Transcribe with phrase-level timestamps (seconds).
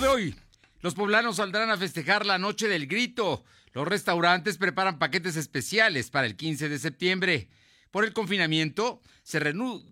[0.00, 0.36] De hoy,
[0.80, 3.42] los poblanos saldrán a festejar la noche del grito.
[3.72, 7.48] Los restaurantes preparan paquetes especiales para el 15 de septiembre.
[7.90, 9.40] Por el confinamiento, se,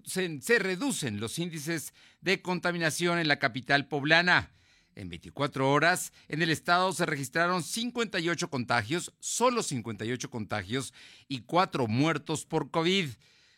[0.07, 4.53] se, reducen los índices de contaminación en la capital poblana.
[4.95, 10.95] En 24 horas, en el estado se registraron 58 contagios, solo 58 contagios
[11.27, 13.09] y 4 muertos por COVID.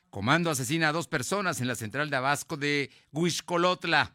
[0.08, 4.14] Comando asesina a dos personas en la central de Abasco de Huixcolotla.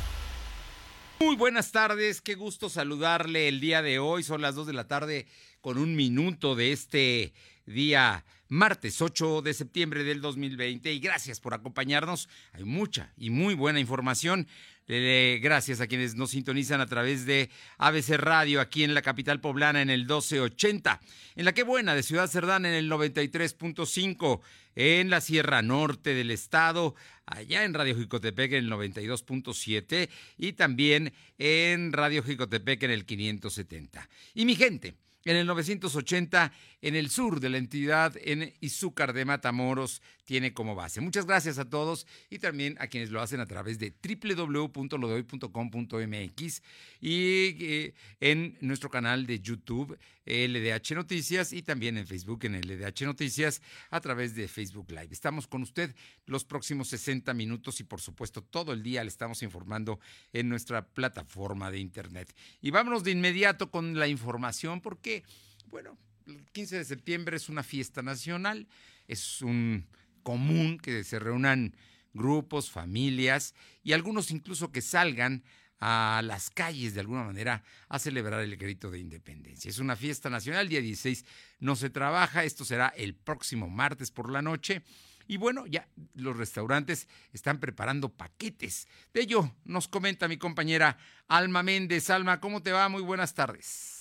[1.21, 4.23] Muy buenas tardes, qué gusto saludarle el día de hoy.
[4.23, 5.27] Son las 2 de la tarde
[5.61, 7.31] con un minuto de este
[7.67, 12.27] día martes 8 de septiembre del 2020 y gracias por acompañarnos.
[12.53, 14.47] Hay mucha y muy buena información.
[14.87, 19.81] Gracias a quienes nos sintonizan a través de ABC Radio aquí en la capital poblana
[19.81, 20.99] en el 1280,
[21.35, 24.41] en la que buena de Ciudad Cerdán en el 93.5,
[24.75, 31.13] en la Sierra Norte del estado, allá en Radio Jicotepec en el 92.7 y también
[31.37, 34.09] en Radio Jicotepec en el 570.
[34.33, 39.25] Y mi gente, en el 980 en el sur de la entidad, en Izúcar de
[39.25, 41.01] Matamoros, tiene como base.
[41.01, 46.63] Muchas gracias a todos y también a quienes lo hacen a través de www.lodoy.com.mx
[47.01, 53.05] y eh, en nuestro canal de YouTube LDH Noticias y también en Facebook en LDH
[53.05, 55.09] Noticias a través de Facebook Live.
[55.11, 55.93] Estamos con usted
[56.25, 59.99] los próximos 60 minutos y por supuesto todo el día le estamos informando
[60.31, 62.33] en nuestra plataforma de internet.
[62.61, 65.23] Y vámonos de inmediato con la información porque,
[65.67, 65.97] bueno,
[66.27, 68.67] el 15 de septiembre es una fiesta nacional,
[69.07, 69.87] es un
[70.23, 71.75] común que se reúnan
[72.13, 75.43] grupos, familias y algunos incluso que salgan
[75.79, 79.69] a las calles de alguna manera a celebrar el grito de independencia.
[79.69, 81.25] Es una fiesta nacional, día 16
[81.59, 84.83] no se trabaja, esto será el próximo martes por la noche.
[85.27, 88.87] Y bueno, ya los restaurantes están preparando paquetes.
[89.13, 92.09] De ello nos comenta mi compañera Alma Méndez.
[92.09, 92.89] Alma, ¿cómo te va?
[92.89, 94.00] Muy buenas tardes.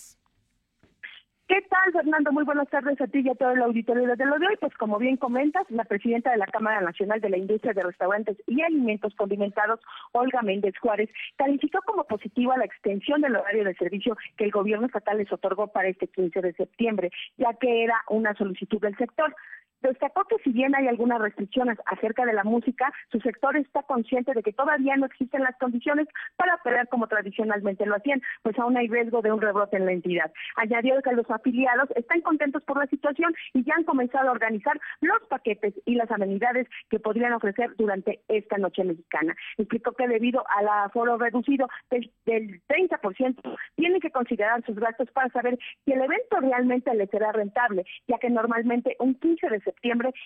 [1.51, 2.31] ¿Qué tal, Fernando?
[2.31, 4.57] Muy buenas tardes a ti y a todo el auditorio de lo de hoy.
[4.61, 8.37] Pues como bien comentas, la presidenta de la Cámara Nacional de la Industria de Restaurantes
[8.47, 9.81] y Alimentos Condimentados,
[10.13, 14.87] Olga Méndez Juárez, calificó como positiva la extensión del horario de servicio que el gobierno
[14.87, 19.35] estatal les otorgó para este 15 de septiembre, ya que era una solicitud del sector.
[19.83, 24.35] Destacó que si bien hay algunas restricciones acerca de la música, su sector está consciente
[24.35, 28.77] de que todavía no existen las condiciones para operar como tradicionalmente lo hacían, pues aún
[28.77, 30.31] hay riesgo de un rebrote en la entidad.
[30.57, 34.79] Añadió que los afiliados están contentos por la situación y ya han comenzado a organizar
[35.01, 39.35] los paquetes y las amenidades que podrían ofrecer durante esta noche mexicana.
[39.57, 45.29] Explicó que debido al aforo reducido del, del 30%, tienen que considerar sus gastos para
[45.31, 49.61] saber si el evento realmente les será rentable, ya que normalmente un 15 de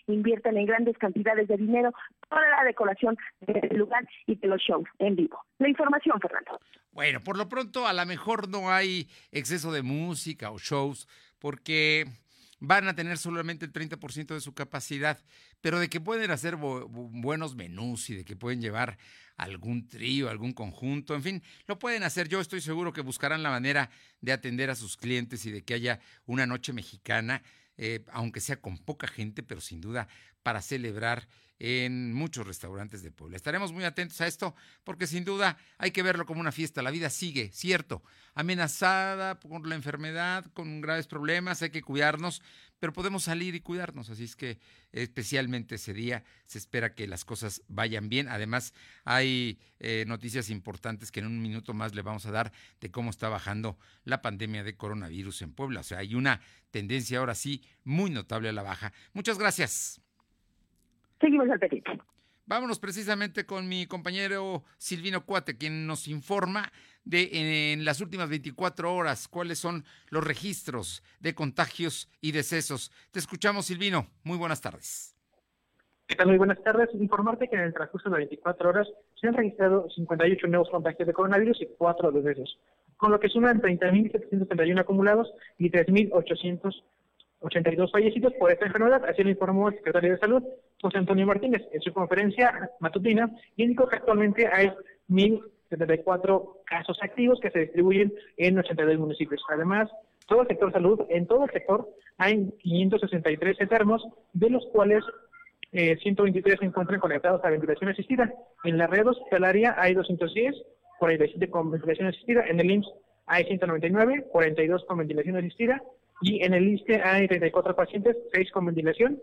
[0.06, 1.93] invierten en grandes cantidades de dinero
[2.28, 5.44] para la decoración del lugar y de los shows en vivo.
[5.59, 6.60] La información, Fernando.
[6.93, 12.06] Bueno, por lo pronto a lo mejor no hay exceso de música o shows porque
[12.60, 15.19] van a tener solamente el 30% de su capacidad,
[15.61, 18.97] pero de que pueden hacer buenos menús y de que pueden llevar
[19.37, 22.29] algún trío, algún conjunto, en fin, lo pueden hacer.
[22.29, 23.90] Yo estoy seguro que buscarán la manera
[24.20, 27.43] de atender a sus clientes y de que haya una noche mexicana
[27.76, 30.09] eh, aunque sea con poca gente, pero sin duda
[30.43, 33.36] para celebrar en muchos restaurantes de Puebla.
[33.36, 36.82] Estaremos muy atentos a esto porque sin duda hay que verlo como una fiesta.
[36.82, 38.02] La vida sigue, cierto,
[38.34, 42.42] amenazada por la enfermedad, con graves problemas, hay que cuidarnos,
[42.80, 44.10] pero podemos salir y cuidarnos.
[44.10, 44.58] Así es que
[44.92, 48.28] especialmente ese día se espera que las cosas vayan bien.
[48.28, 48.74] Además,
[49.04, 53.10] hay eh, noticias importantes que en un minuto más le vamos a dar de cómo
[53.10, 55.80] está bajando la pandemia de coronavirus en Puebla.
[55.80, 56.40] O sea, hay una
[56.70, 58.92] tendencia ahora sí muy notable a la baja.
[59.12, 60.03] Muchas gracias.
[61.20, 61.84] Seguimos al petit.
[62.46, 66.70] Vámonos precisamente con mi compañero Silvino Cuate, quien nos informa
[67.05, 72.93] de en, las últimas 24 horas cuáles son los registros de contagios y decesos.
[73.12, 74.08] Te escuchamos, Silvino.
[74.25, 75.16] Muy buenas tardes.
[76.06, 76.26] ¿Qué tal?
[76.26, 76.90] Muy buenas tardes.
[76.94, 78.88] Informarte que en el transcurso de 24 horas
[79.19, 82.58] se han registrado 58 nuevos contagios de coronavirus y 4 decesos,
[82.99, 86.75] con lo que suman 30.731 acumulados y 3.800
[87.44, 90.43] 82 fallecidos por esta enfermedad, así lo informó el secretario de Salud,
[90.81, 94.73] José Antonio Martínez, en su conferencia matutina, indicó que actualmente hay
[95.08, 99.43] 1.074 casos activos que se distribuyen en 82 municipios.
[99.50, 99.91] Además,
[100.26, 105.05] todo el sector salud, en todo el sector hay 563 enfermos, de los cuales
[105.73, 108.32] eh, 123 se encuentran conectados a ventilación asistida.
[108.62, 110.55] En la red hospitalaria hay 210,
[110.99, 112.47] 47 con ventilación asistida.
[112.47, 112.93] En el IMSS
[113.26, 115.82] hay 199, 42 con ventilación asistida.
[116.22, 119.20] Y en el ISTE hay 34 pacientes, 6 con ventilación.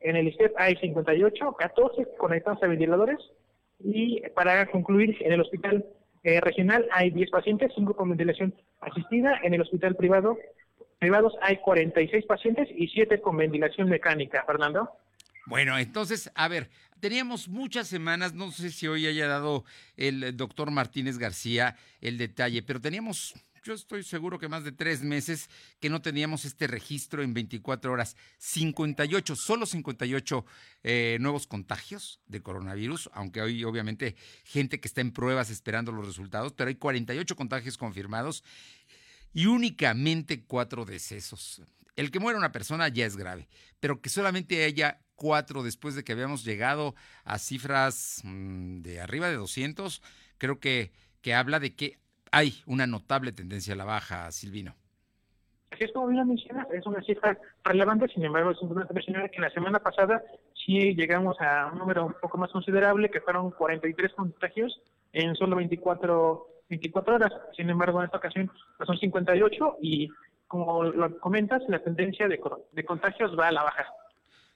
[0.00, 3.18] En el ISTEP hay 58, 14 conectados a ventiladores.
[3.80, 5.84] Y para concluir, en el hospital
[6.22, 9.40] eh, regional hay 10 pacientes, 5 con ventilación asistida.
[9.42, 10.38] En el hospital privado
[10.98, 14.44] privados hay 46 pacientes y 7 con ventilación mecánica.
[14.46, 14.90] Fernando.
[15.46, 16.68] Bueno, entonces, a ver,
[17.00, 19.64] teníamos muchas semanas, no sé si hoy haya dado
[19.96, 25.02] el doctor Martínez García el detalle, pero teníamos, yo estoy seguro que más de tres
[25.02, 28.16] meses que no teníamos este registro en 24 horas.
[28.38, 30.44] 58, solo 58
[30.82, 36.06] eh, nuevos contagios de coronavirus, aunque hoy obviamente gente que está en pruebas esperando los
[36.06, 38.44] resultados, pero hay 48 contagios confirmados
[39.32, 41.62] y únicamente cuatro decesos.
[41.96, 43.48] El que muera una persona ya es grave,
[43.78, 49.28] pero que solamente haya cuatro después de que habíamos llegado a cifras mm, de arriba
[49.28, 50.00] de 200,
[50.38, 51.98] creo que, que habla de que
[52.30, 54.74] hay una notable tendencia a la baja, Silvino.
[55.70, 59.30] Así es como bien lo mencionas, es una cifra relevante, sin embargo, es importante mencionar
[59.30, 60.22] que la semana pasada
[60.54, 64.80] sí llegamos a un número un poco más considerable, que fueron 43 contagios
[65.12, 67.32] en solo 24, 24 horas.
[67.56, 70.08] Sin embargo, en esta ocasión pues, son 58 y,
[70.48, 72.40] como lo comentas, la tendencia de,
[72.72, 73.86] de contagios va a la baja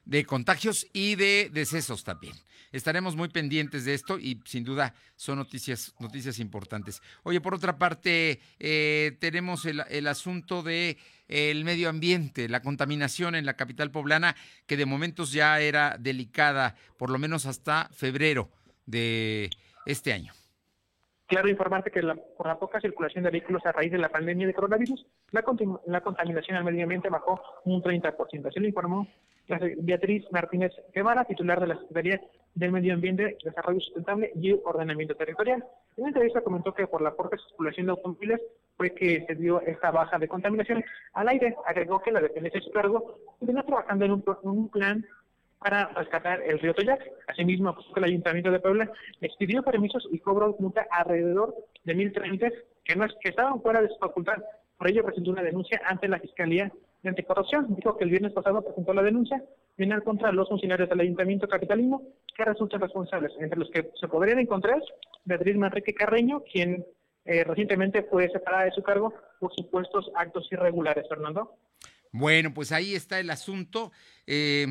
[0.05, 2.35] de contagios y de decesos también.
[2.71, 7.01] Estaremos muy pendientes de esto y sin duda son noticias, noticias importantes.
[7.23, 10.97] Oye, por otra parte, eh, tenemos el, el asunto de
[11.27, 14.35] el medio ambiente, la contaminación en la capital poblana,
[14.67, 18.51] que de momentos ya era delicada, por lo menos hasta febrero
[18.85, 19.49] de
[19.85, 20.33] este año.
[21.27, 24.45] Claro, informarte que la, por la poca circulación de vehículos a raíz de la pandemia
[24.45, 25.43] de coronavirus, la,
[25.87, 28.47] la contaminación al medio ambiente bajó un 30%.
[28.47, 29.07] Así lo informó
[29.77, 32.21] Beatriz Martínez Guevara, titular de la Secretaría
[32.55, 35.63] del Medio Ambiente, Desarrollo Sustentable y Ordenamiento Territorial.
[35.97, 38.41] En la entrevista comentó que por la poca circulación de automóviles
[38.77, 40.83] fue que se dio esta baja de contaminación
[41.13, 41.55] al aire.
[41.65, 45.05] Agregó que la dependencia de su cargo continúa trabajando en un, un plan
[45.65, 47.01] para rescatar el río Toyac.
[47.27, 52.53] Asimismo, el Ayuntamiento de Puebla expidió permisos y cobró multa alrededor de mil trámites
[52.83, 54.35] que, no, que estaban fuera de su facultad.
[54.77, 56.71] Por ello presentó una denuncia ante la Fiscalía
[57.01, 57.73] de Anticorrupción.
[57.75, 59.41] Dijo que el viernes pasado presentó la denuncia
[59.75, 61.99] penal contra los funcionarios del Ayuntamiento Capitalino
[62.37, 64.79] que resultan responsables, entre los que se podrían encontrar
[65.23, 66.85] Beatriz Manrique Carreño, quien
[67.25, 71.57] eh, recientemente fue separada de su cargo por supuestos actos irregulares, Fernando.
[72.11, 73.91] Bueno, pues ahí está el asunto.
[74.27, 74.67] Eh,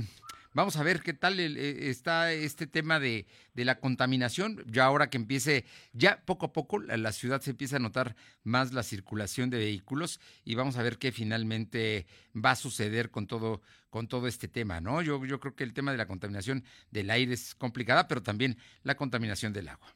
[0.55, 4.63] Vamos a ver qué tal eh, está este tema de, la contaminación.
[4.69, 8.73] Ya ahora que empiece, ya poco a poco la, ciudad se empieza a notar más
[8.73, 12.07] la circulación de vehículos y vamos a ver qué finalmente
[12.37, 15.03] va a suceder con todo, con todo este tema, ¿no?
[15.03, 18.57] Yo, yo creo que el tema de la contaminación del aire es complicada, pero también
[18.85, 19.89] la contaminación del agua.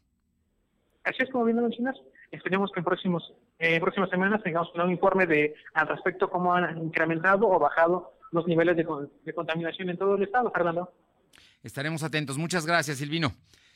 [1.04, 1.96] Así es como bien lo mencionas.
[2.32, 6.76] Esperemos que en próximos, eh, próximas semanas tengamos un informe de al respecto cómo han
[6.78, 10.92] incrementado o bajado los niveles de, contaminación en todo el estado, Fernando.
[11.62, 12.38] Estaremos atentos.
[12.38, 13.34] Muchas gracias, Silvino.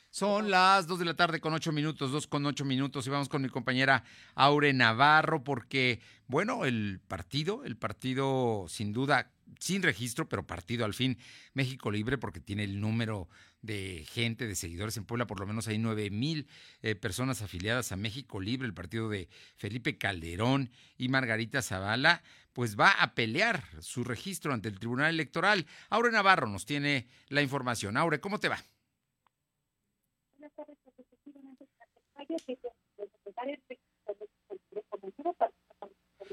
[0.09, 3.29] Son las dos de la tarde con ocho minutos, dos con ocho minutos y vamos
[3.29, 4.03] con mi compañera
[4.35, 10.93] Aure Navarro porque, bueno, el partido, el partido sin duda, sin registro, pero partido al
[10.93, 11.17] fin,
[11.53, 13.29] México Libre porque tiene el número
[13.61, 16.47] de gente, de seguidores en Puebla, por lo menos hay nueve mil
[16.81, 22.21] eh, personas afiliadas a México Libre, el partido de Felipe Calderón y Margarita Zavala
[22.53, 25.65] pues va a pelear su registro ante el Tribunal Electoral.
[25.89, 27.97] Aure Navarro nos tiene la información.
[27.97, 28.63] Aure, ¿cómo te va?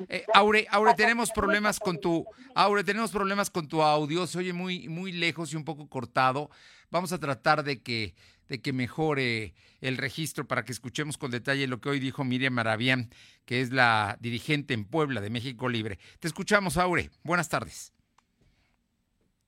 [0.09, 4.53] Eh, Aure, Aure, tenemos problemas con tu, Aure, tenemos problemas con tu audio, se oye
[4.53, 6.51] muy, muy lejos y un poco cortado.
[6.91, 8.15] Vamos a tratar de que
[8.51, 12.53] de que mejore el registro para que escuchemos con detalle lo que hoy dijo Miriam
[12.53, 13.09] Maravián,
[13.47, 15.99] que es la dirigente en Puebla de México Libre.
[16.19, 17.11] Te escuchamos, Aure.
[17.23, 17.95] Buenas tardes.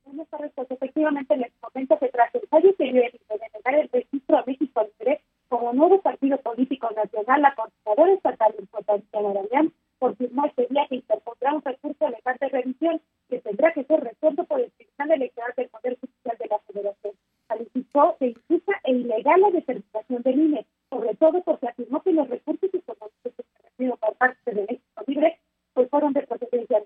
[0.05, 3.11] Buenas tardes, pues efectivamente les comento que tras el fallo que dio de
[3.81, 9.21] el registro a México Libre como nuevo partido político nacional, la coordinadora estatal de Potencia
[9.21, 14.01] Maravián confirmó este día que interpondrá un recurso legal de revisión que tendrá que ser
[14.01, 17.15] resuelto por el Tribunal Electoral del Poder Judicial de la Federación
[17.47, 22.29] calificó de injusta e ilegal la determinación del INE, sobre todo porque afirmó que los
[22.29, 25.39] recursos económicos que se recibido por parte de México Libre
[25.73, 26.83] pues fueron de procedencia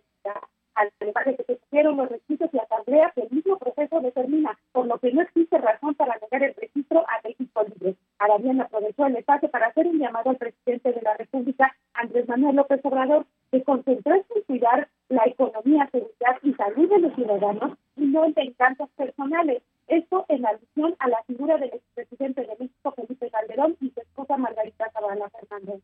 [0.76, 4.87] al de que se pusieron los requisitos y asamblea que el mismo proceso determina, por
[4.87, 7.96] lo que no existe razón para negar el registro a México Libre.
[8.18, 11.75] Ahora bien, aprovechó el espacio para hacer un llamado al presidente de la República,
[12.06, 17.14] Andrés Manuel López Obrador, que concentrarse en cuidar la economía, seguridad y salud de los
[17.16, 19.60] ciudadanos y no en venganzas personales.
[19.88, 24.36] Esto en alusión a la figura del expresidente de México, Felipe Calderón, y su esposa
[24.36, 25.82] Margarita Zavala Fernández.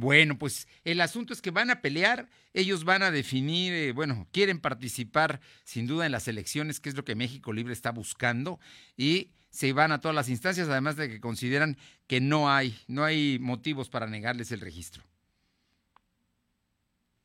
[0.00, 4.28] Bueno, pues el asunto es que van a pelear, ellos van a definir, eh, bueno,
[4.30, 8.60] quieren participar sin duda en las elecciones, que es lo que México Libre está buscando,
[8.96, 11.76] y se van a todas las instancias, además de que consideran
[12.06, 15.02] que no hay, no hay motivos para negarles el registro.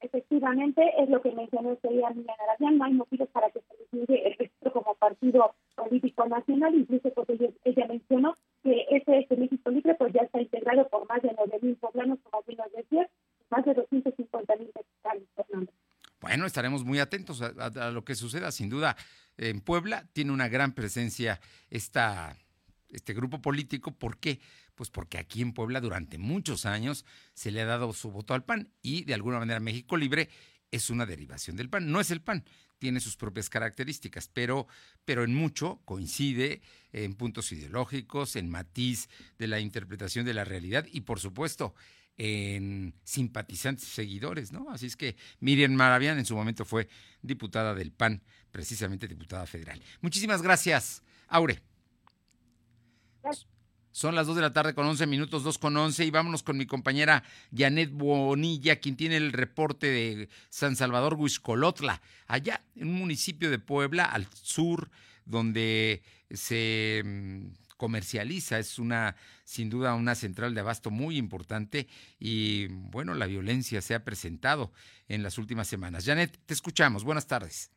[0.02, 4.38] Efectivamente, es lo que mencionó Miriam Arabián, no hay motivos para que se decide el
[4.40, 8.34] registro como partido político nacional, incluso pues ella, mencionó
[8.64, 12.58] que ese, México Libre pues ya está integrado por más de 9.000 poblanos, como bien
[12.58, 13.10] nos decía,
[13.50, 15.72] más de 250.000 mexicanos, Fernando.
[16.22, 18.52] Bueno, estaremos muy atentos a, a, lo que suceda.
[18.52, 18.96] Sin duda,
[19.38, 22.38] en Puebla tiene una gran presencia esta,
[22.90, 23.92] este grupo político.
[23.92, 24.40] ¿Por qué?
[24.76, 28.46] Pues porque aquí en Puebla durante muchos años se le ha dado su voto al
[28.46, 30.30] PAN y de alguna manera México Libre
[30.72, 31.92] es una derivación del PAN.
[31.92, 32.46] No es el PAN,
[32.84, 34.68] tiene sus propias características, pero,
[35.06, 36.62] pero en mucho coincide
[36.92, 39.08] en puntos ideológicos, en matiz
[39.40, 41.76] de la interpretación de la realidad y por supuesto
[42.18, 44.70] en simpatizantes seguidores, ¿no?
[44.70, 46.90] Así es que Miriam Maravian en su momento fue
[47.22, 48.22] diputada del PAN,
[48.52, 49.82] precisamente diputada federal.
[50.02, 51.62] Muchísimas gracias, Aure.
[53.94, 56.58] Son las 2 de la tarde con 11 minutos, 2 con 11, y vámonos con
[56.58, 57.24] mi compañera
[57.56, 63.60] Janet Bonilla, quien tiene el reporte de San Salvador Huizcolotla, allá en un municipio de
[63.60, 64.90] Puebla, al sur,
[65.26, 71.88] donde se mm, comercializa, es una, sin duda, una central de abasto muy importante
[72.20, 74.74] y bueno, la violencia se ha presentado
[75.08, 76.04] en las últimas semanas.
[76.04, 77.04] Janet, te escuchamos.
[77.04, 77.70] Buenas tardes.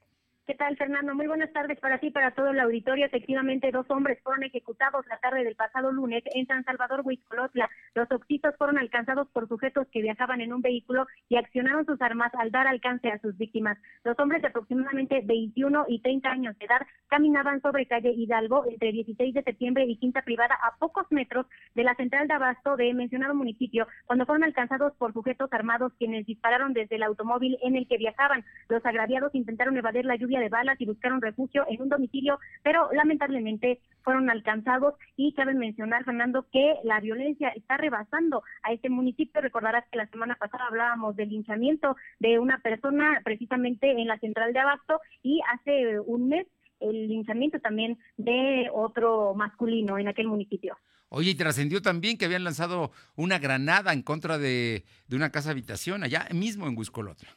[0.47, 1.13] ¿Qué tal, Fernando?
[1.13, 3.05] Muy buenas tardes para ti, para todo el auditorio.
[3.05, 7.69] Efectivamente, dos hombres fueron ejecutados la tarde del pasado lunes en San Salvador, Huizcolotla.
[7.97, 12.33] Los occisos fueron alcanzados por sujetos que viajaban en un vehículo y accionaron sus armas
[12.35, 13.77] al dar alcance a sus víctimas.
[14.05, 18.93] Los hombres de aproximadamente 21 y 30 años de edad caminaban sobre calle Hidalgo entre
[18.93, 22.95] 16 de septiembre y Quinta Privada a pocos metros de la central de abasto de
[22.95, 27.89] mencionado municipio cuando fueron alcanzados por sujetos armados quienes dispararon desde el automóvil en el
[27.89, 28.45] que viajaban.
[28.69, 32.89] Los agraviados intentaron evadir la lluvia de balas y buscaron refugio en un domicilio, pero
[32.93, 39.41] lamentablemente fueron alcanzados y cabe mencionar, Fernando, que la violencia está rebasando a este municipio.
[39.41, 44.53] Recordarás que la semana pasada hablábamos del linchamiento de una persona precisamente en la central
[44.53, 46.47] de Abasto y hace un mes
[46.81, 50.77] el linchamiento también de otro masculino en aquel municipio.
[51.09, 56.03] Oye, y trascendió también que habían lanzado una granada en contra de, una casa habitación
[56.03, 57.29] allá mismo en Huiscolotla.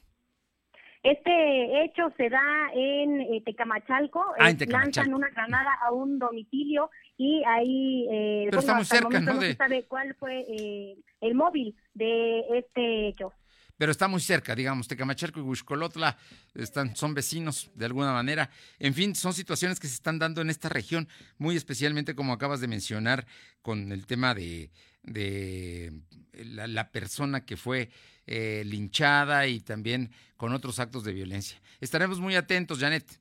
[1.02, 2.42] Este hecho se da
[2.74, 8.60] en eh, Tecamachalco, ah, eh, lanzan una granada a un domicilio y ahí eh, Pero
[8.60, 9.40] estamos cerca, ¿no?
[9.40, 13.32] se sabe cuál fue eh, el móvil de este hecho.
[13.78, 16.18] Pero está muy cerca, digamos, Tecamachalco y Huixcolotla
[16.54, 18.50] están, son vecinos de alguna manera.
[18.78, 22.60] En fin, son situaciones que se están dando en esta región, muy especialmente como acabas
[22.60, 23.26] de mencionar
[23.62, 24.70] con el tema de,
[25.04, 25.94] de
[26.34, 27.90] la persona que fue
[28.32, 31.60] eh, linchada y también con otros actos de violencia.
[31.82, 33.20] Estaremos muy atentos, Janet.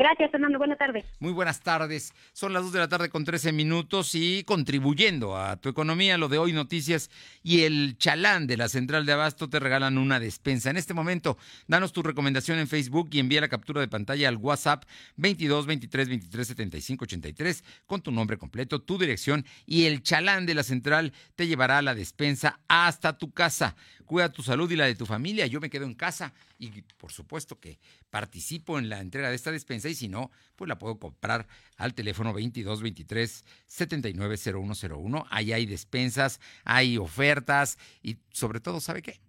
[0.00, 0.56] Gracias, Fernando.
[0.56, 1.04] Buenas tardes.
[1.18, 2.14] Muy buenas tardes.
[2.32, 6.30] Son las 2 de la tarde con 13 minutos y contribuyendo a tu economía, lo
[6.30, 7.10] de hoy noticias
[7.42, 10.70] y el chalán de la central de abasto te regalan una despensa.
[10.70, 11.36] En este momento,
[11.68, 14.84] danos tu recomendación en Facebook y envía la captura de pantalla al WhatsApp
[15.16, 20.54] 22 23 23 75 83 con tu nombre completo, tu dirección y el chalán de
[20.54, 23.76] la central te llevará a la despensa hasta tu casa.
[24.06, 25.46] Cuida tu salud y la de tu familia.
[25.46, 29.50] Yo me quedo en casa y por supuesto que participo en la entrega de esta
[29.50, 35.26] despensa y si no, pues la puedo comprar al teléfono 2223 790101.
[35.30, 39.20] Ahí hay despensas, hay ofertas y sobre todo, ¿sabe qué?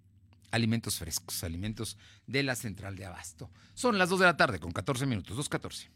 [0.51, 1.97] Alimentos frescos, alimentos
[2.27, 3.50] de la central de abasto.
[3.73, 5.88] Son las 2 de la tarde con 14 minutos, 2.14.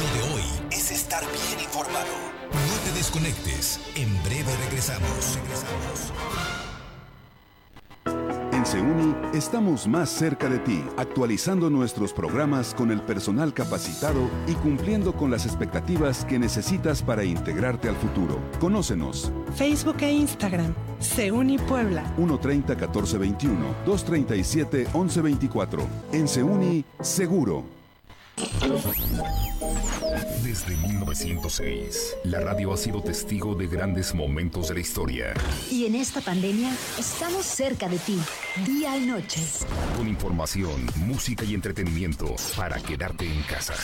[0.00, 0.42] Lo de hoy
[0.72, 2.12] es estar bien informado.
[2.52, 3.80] No te desconectes.
[3.94, 5.36] En breve regresamos.
[5.36, 6.55] Regresamos.
[8.66, 15.12] Seuni estamos más cerca de ti, actualizando nuestros programas con el personal capacitado y cumpliendo
[15.12, 18.40] con las expectativas que necesitas para integrarte al futuro.
[18.58, 19.30] Conócenos.
[19.54, 20.74] Facebook e Instagram.
[20.98, 22.12] Seuni Puebla.
[22.16, 23.54] 130 1421
[23.86, 25.82] 237 1124.
[26.10, 27.75] En Seuni, seguro.
[30.42, 35.34] Desde 1906, la radio ha sido testigo de grandes momentos de la historia.
[35.70, 38.20] Y en esta pandemia, estamos cerca de ti,
[38.66, 39.40] día y noche.
[39.96, 43.74] Con información, música y entretenimiento para quedarte en casa.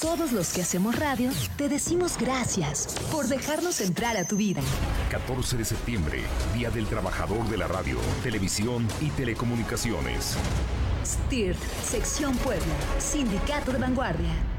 [0.00, 4.60] Todos los que hacemos radio, te decimos gracias por dejarnos entrar a tu vida.
[5.10, 6.22] 14 de septiembre,
[6.54, 10.36] Día del Trabajador de la Radio, Televisión y Telecomunicaciones.
[11.04, 14.53] STIRT, Sección Puebla, Sindicato de Vanguardia.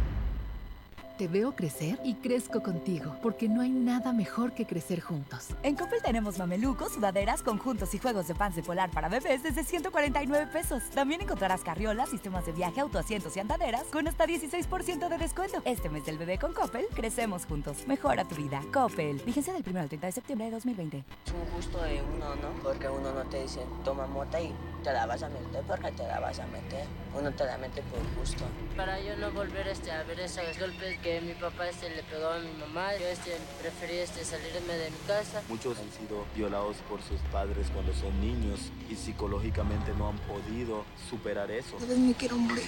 [1.17, 5.47] Te veo crecer y crezco contigo, porque no hay nada mejor que crecer juntos.
[5.63, 9.63] En Coppel tenemos mamelucos, sudaderas, conjuntos y juegos de pants de polar para bebés desde
[9.63, 10.83] 149 pesos.
[10.93, 15.61] También encontrarás carriolas, sistemas de viaje, autoasientos y andaderas con hasta 16% de descuento.
[15.63, 17.87] Este mes del bebé con Coppel, crecemos juntos.
[17.87, 18.61] Mejora tu vida.
[18.73, 19.21] Coppel.
[19.25, 20.97] Vigencia del 1 al 30 de septiembre de 2020.
[20.97, 22.61] Es un gusto de uno, ¿no?
[22.61, 24.53] Porque uno no te dice, toma mota y
[24.83, 26.85] te la vas a meter porque te la vas a meter.
[27.17, 28.43] Uno te la mete por gusto.
[28.75, 32.29] Para yo no volver este, a ver esos golpes que mi papá este, le pegó
[32.29, 35.43] a mi mamá, yo este, preferí este, salirme de mi casa.
[35.47, 40.83] Muchos han sido violados por sus padres cuando son niños y psicológicamente no han podido
[41.07, 41.77] superar eso.
[41.77, 42.65] A veces me quiero morir,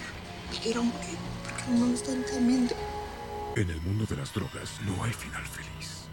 [0.52, 2.76] me quiero morir porque no me están temiendo.
[3.56, 6.04] En el mundo de las drogas no hay final feliz.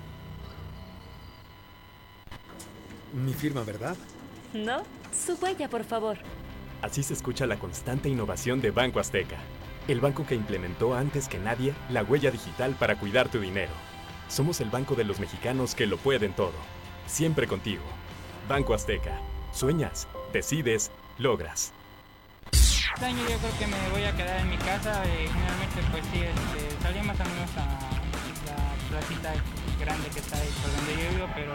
[3.13, 3.99] Mi firma, ¿verdad?
[4.55, 6.17] No, su huella, por favor.
[6.81, 9.37] Así se escucha la constante innovación de Banco Azteca,
[9.89, 13.73] el banco que implementó antes que nadie la huella digital para cuidar tu dinero.
[14.29, 16.55] Somos el banco de los mexicanos que lo pueden todo.
[17.07, 17.83] Siempre contigo.
[18.49, 19.21] Banco Azteca.
[19.53, 21.73] Sueñas, decides, logras.
[22.53, 25.03] Este año yo creo que me voy a quedar en mi casa.
[25.05, 27.67] Eh, generalmente pues sí, este, salía más o menos a
[28.47, 29.35] la placita
[29.85, 31.53] grande que está ahí por donde yo vivo, pero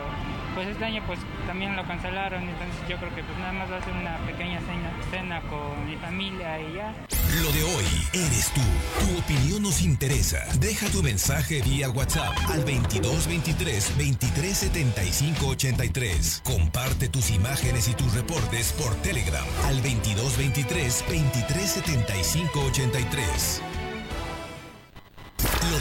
[0.53, 3.77] pues este año pues también lo cancelaron, entonces yo creo que pues nada más va
[3.77, 6.93] a ser una pequeña cena, cena con mi familia y ya.
[7.41, 8.61] Lo de hoy eres tú.
[8.99, 10.39] Tu opinión nos interesa.
[10.59, 16.41] Deja tu mensaje vía WhatsApp al 2223 2375 83.
[16.43, 23.78] Comparte tus imágenes y tus reportes por Telegram al 2223 2375 83.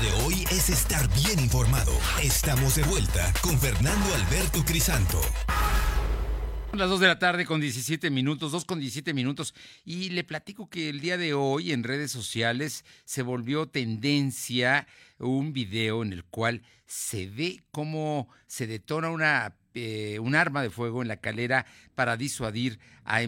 [0.02, 1.90] De hoy es estar bien informado.
[2.22, 5.20] Estamos de vuelta con Fernando Alberto Crisanto.
[6.72, 9.54] Las 2 de la tarde con 17 minutos, 2 con 17 minutos.
[9.84, 14.86] Y le platico que el día de hoy en redes sociales se volvió tendencia
[15.18, 20.70] un video en el cual se ve cómo se detona una, eh, un arma de
[20.70, 23.20] fuego en la calera para disuadir a,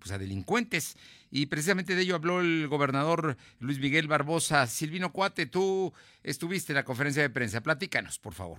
[0.00, 0.96] pues a delincuentes.
[1.30, 4.66] Y precisamente de ello habló el gobernador Luis Miguel Barbosa.
[4.66, 7.62] Silvino Cuate, tú estuviste en la conferencia de prensa.
[7.62, 8.58] Platícanos, por favor.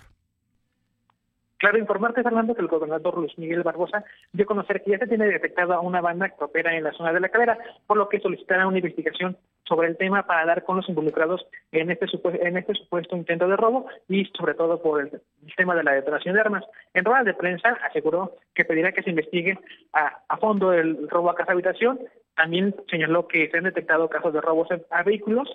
[1.61, 4.03] Claro, informarte, Fernando, que el gobernador Luis Miguel Barbosa
[4.33, 7.13] dio a conocer que ya se tiene detectada una banda que opera en la zona
[7.13, 7.55] de la cadera,
[7.85, 11.91] por lo que solicitará una investigación sobre el tema para dar con los involucrados en
[11.91, 15.21] este, supuesto, en este supuesto intento de robo y sobre todo por el,
[15.55, 16.63] tema de la detonación de armas.
[16.95, 19.59] En rueda de prensa aseguró que pedirá que se investigue
[19.93, 21.99] a, a fondo el robo a casa habitación.
[22.35, 25.47] También señaló que se han detectado casos de robos a vehículos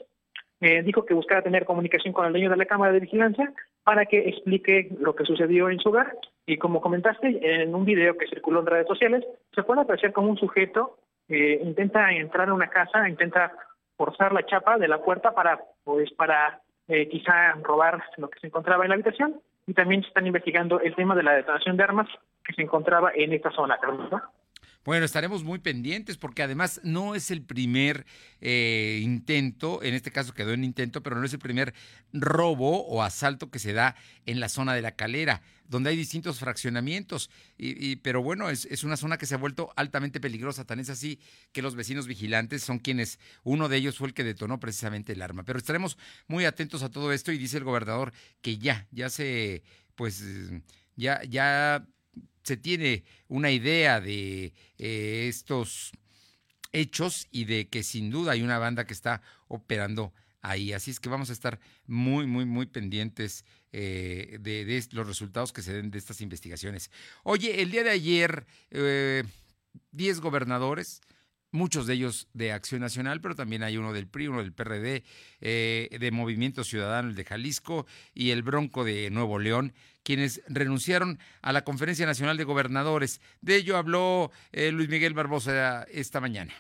[0.61, 3.53] eh, dijo que buscará tener comunicación con el dueño de la Cámara de Vigilancia
[3.85, 6.17] para que explique lo que sucedió en su hogar.
[6.47, 10.31] Y como comentaste, en un video que circuló en redes sociales, se puede apreciar como
[10.31, 13.53] un sujeto eh, intenta entrar a una casa, intenta
[13.97, 18.47] forzar la chapa de la puerta para, pues, para eh, quizá robar lo que se
[18.47, 19.41] encontraba en la habitación.
[19.67, 22.09] Y también están investigando el tema de la detonación de armas
[22.45, 24.23] que se encontraba en esta zona, ¿no?
[24.87, 28.07] Bueno, estaremos muy pendientes porque además no es el primer
[28.41, 31.75] eh, intento, en este caso quedó en intento, pero no es el primer
[32.13, 33.97] robo o asalto que se da
[34.27, 37.31] en la zona de la calera, donde hay distintos fraccionamientos.
[37.59, 40.89] Y, pero bueno, es, es, una zona que se ha vuelto altamente peligrosa, tan es
[40.89, 41.19] así
[41.51, 45.23] que los vecinos vigilantes son quienes, uno de ellos fue el que detonó precisamente el
[45.23, 45.43] arma.
[45.43, 49.65] Pero estaremos muy atentos a todo esto y dice el gobernador que ya, ya se,
[49.97, 50.23] pues,
[50.95, 51.85] ya, ya
[52.47, 55.91] se tiene una idea de eh, estos
[56.71, 60.73] hechos y de que sin duda hay una banda que está operando ahí.
[60.73, 65.61] Así es que vamos a estar muy, muy, muy pendientes eh, de, los resultados que
[65.61, 66.93] se den de estas investigaciones.
[67.25, 69.27] Oye, el día de ayer, 10
[70.17, 71.01] eh, gobernadores,
[71.57, 75.03] muchos de ellos de Acción Nacional, pero también hay uno del PRI, uno del PRD,
[75.41, 79.73] de Movimiento Ciudadano, el de Jalisco, y el Bronco de Nuevo León,
[80.07, 83.21] quienes renunciaron a la Conferencia Nacional de Gobernadores.
[83.41, 86.55] De ello habló eh, Luis Miguel Barbosa esta mañana.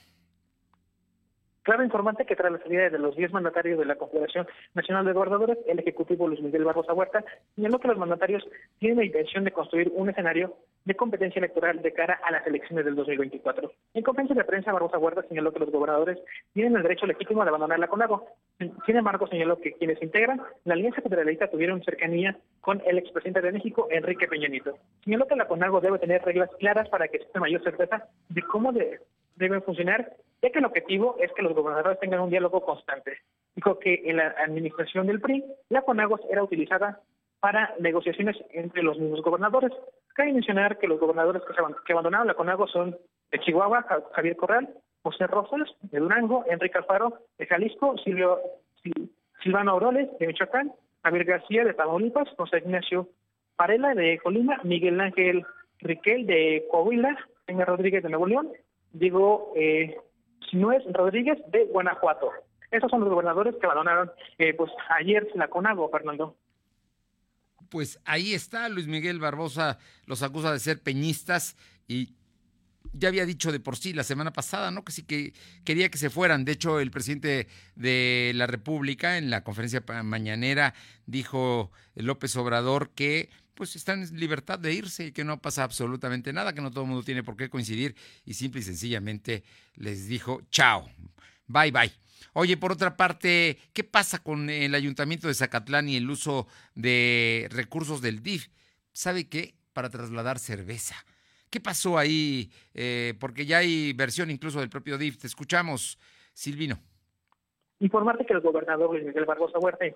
[1.67, 5.13] Claro, informante que tras la salida de los 10 mandatarios de la Confederación Nacional de
[5.13, 7.25] Gobernadores, el Ejecutivo Luis Miguel Barbosa Huerta
[7.57, 8.49] señaló que los mandatarios
[8.79, 12.85] tienen la intención de construir un escenario de competencia electoral de cara a las elecciones
[12.85, 13.73] del 2024.
[13.95, 16.21] En conferencia de prensa, Barbosa Huerta señaló que los gobernadores
[16.53, 18.29] tienen el derecho legítimo de abandonar la CONAGO.
[18.87, 23.51] Sin embargo, señaló que quienes integran la Alianza Federalista tuvieron cercanía con el expresidente de
[23.51, 24.79] México, Enrique Peña Nieto.
[25.03, 28.71] Señaló que la CONAGO debe tener reglas claras para que exista mayor certeza de cómo
[29.37, 33.18] deben funcionar ya que el objetivo es que los gobernadores tengan un diálogo constante.
[33.55, 37.01] Dijo que en la administración del PRI, la CONAGOS era utilizada
[37.40, 39.72] para negociaciones entre los mismos gobernadores.
[40.14, 41.42] Cabe mencionar que los gobernadores
[41.87, 42.96] que, abandonaron la CONAGO son
[43.31, 44.68] de Chihuahua, Javier Corral,
[45.03, 48.40] José Rosas, de Durango, Enrique Alfaro, de Jalisco, Silvio,
[49.42, 50.72] Silvano Auroles, de Michoacán,
[51.03, 53.09] Javier García, de Tamaulipas, José Ignacio
[53.57, 55.46] Parela, de Colima, Miguel Ángel
[55.79, 58.53] Riquel, de Coahuila, Peña Rodríguez, de Nuevo León,
[58.99, 59.97] Diego eh,
[60.51, 62.31] Sinuez Rodríguez, de Guanajuato.
[62.71, 66.37] Esos son los gobernadores que abandonaron eh, pues ayer la CONAGO, Fernando
[67.69, 71.57] pues ahí está, Luis Miguel Barbosa los acusa de ser peñistas
[71.89, 72.15] y
[72.93, 74.85] ya había dicho de por sí la semana pasada, ¿no?
[74.85, 76.45] Que sí que quería que se fueran.
[76.45, 83.29] De hecho, el presidente de la República en la conferencia mañanera dijo López Obrador que
[83.57, 86.83] pues están en libertad de irse y que no pasa absolutamente nada, que no todo
[86.83, 89.42] el mundo tiene por qué coincidir y simple y sencillamente
[89.75, 90.88] les dijo chao,
[91.49, 91.90] bye bye.
[92.35, 97.49] Oye, por otra parte, ¿qué pasa con el ayuntamiento de Zacatlán y el uso de
[97.51, 98.49] recursos del DIF?
[98.92, 99.55] ¿Sabe qué?
[99.73, 100.97] Para trasladar cerveza.
[101.51, 102.51] ¿Qué pasó ahí?
[102.75, 105.19] Eh, porque ya hay versión incluso del propio DIF.
[105.19, 105.99] Te escuchamos,
[106.35, 106.79] Silvino.
[107.79, 109.87] Informarte que el gobernador Luis Miguel Barbosa Huerta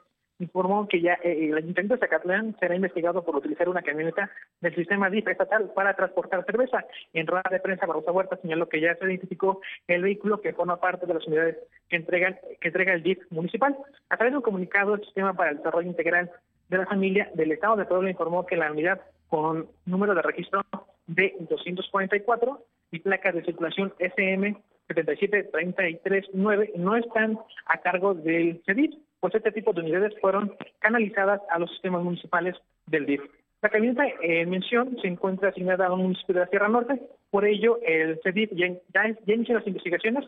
[0.40, 4.74] informó que ya eh, el Ayuntamiento de Zacatlán será investigado por utilizar una camioneta del
[4.74, 6.84] sistema DIF estatal para transportar cerveza.
[7.12, 10.80] En rueda de prensa, Barbosa Huerta señaló que ya se identificó el vehículo que forma
[10.80, 13.76] parte de las unidades que, entregan, que entrega el DIF municipal.
[14.08, 16.30] A través de un comunicado, el Sistema para el Desarrollo Integral
[16.68, 20.64] de la Familia del Estado de Puebla informó que la unidad con número de registro
[21.06, 24.56] de 244 y placas de circulación SM
[24.88, 31.58] 77339 no están a cargo del CEDIF pues este tipo de unidades fueron canalizadas a
[31.58, 32.56] los sistemas municipales
[32.86, 33.20] del DIF.
[33.62, 37.44] La camioneta en mención se encuentra asignada a un municipio de la Sierra Norte, por
[37.44, 40.24] ello el CEDIF ya, ya, inició las investigaciones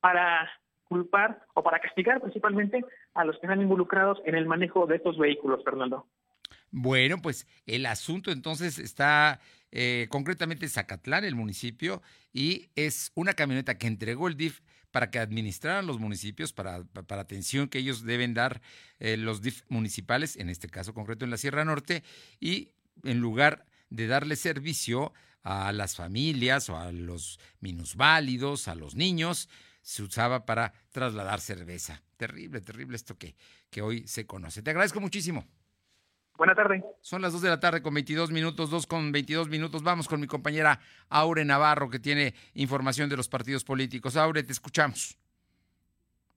[0.00, 0.50] para
[0.88, 5.16] culpar o para castigar principalmente a los que están involucrados en el manejo de estos
[5.16, 6.06] vehículos, Fernando.
[6.72, 12.02] Bueno, pues el asunto entonces está eh, concretamente en Zacatlán, el municipio,
[12.32, 14.60] y es una camioneta que entregó el DIF
[14.92, 18.60] para que administraran los municipios, para, atención que ellos deben dar
[19.00, 22.04] eh, los DIF municipales, en este caso concreto en la Sierra Norte,
[22.38, 22.70] y
[23.02, 29.48] en lugar de darle servicio a las familias o a los minusválidos, a los niños,
[29.80, 32.02] se usaba para trasladar cerveza.
[32.16, 33.34] Terrible, terrible esto que,
[33.70, 34.62] que hoy se conoce.
[34.62, 35.48] Te agradezco muchísimo.
[36.42, 36.82] Buenas tardes.
[37.02, 39.84] Son las 2 de la tarde con 22 minutos, 2 con 22 minutos.
[39.84, 44.16] Vamos con mi compañera Aure Navarro, que tiene información de los partidos políticos.
[44.16, 45.16] Aure, te escuchamos.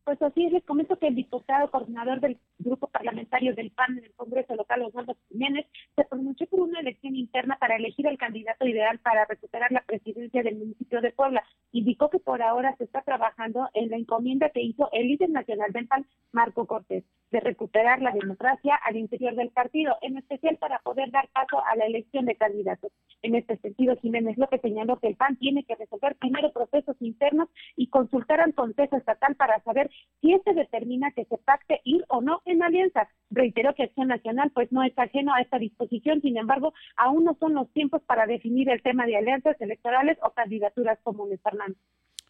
[0.04, 4.06] Pues así es, les comento que el diputado coordinador del grupo parlamentario del PAN en
[4.06, 5.66] el Congreso local, Osvaldo Jiménez,
[5.96, 10.44] se pronunció por una elección interna para elegir el candidato ideal para recuperar la presidencia
[10.44, 11.44] del municipio de Puebla.
[11.72, 15.72] Indicó que por ahora se está trabajando en la encomienda que hizo el líder nacional
[15.72, 20.80] del PAN, Marco Cortés, de recuperar la democracia al interior del partido, en especial para
[20.80, 22.92] poder dar paso a la elección de candidatos.
[23.22, 27.50] En este sentido, Jiménez López señaló que el PAN tiene que resolver primero procesos internos
[27.76, 29.90] y consultar al Consejo Estatal para saber
[30.22, 33.08] si este determina que se pacte ir o no en alianza.
[33.30, 37.36] Reiteró que Acción Nacional pues no es ajeno a esta disposición, sin embargo, aún no
[37.40, 41.78] son los tiempos para definir el tema de alianzas electorales o candidaturas comunes, Fernando.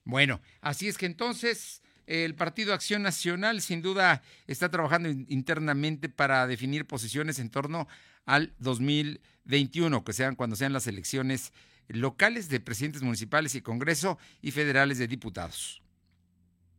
[0.03, 6.45] Bueno, así es que entonces el Partido Acción Nacional sin duda está trabajando internamente para
[6.47, 7.87] definir posiciones en torno
[8.25, 11.53] al 2021, que sean cuando sean las elecciones
[11.87, 15.81] locales de presidentes municipales y Congreso y federales de diputados.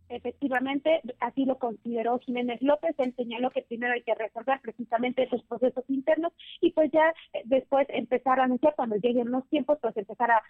[0.09, 2.95] Efectivamente, así lo consideró Jiménez López.
[2.99, 7.43] Él señaló que primero hay que resolver precisamente esos procesos internos y pues ya eh,
[7.45, 10.43] después empezar a anunciar cuando lleguen los tiempos, pues empezar a,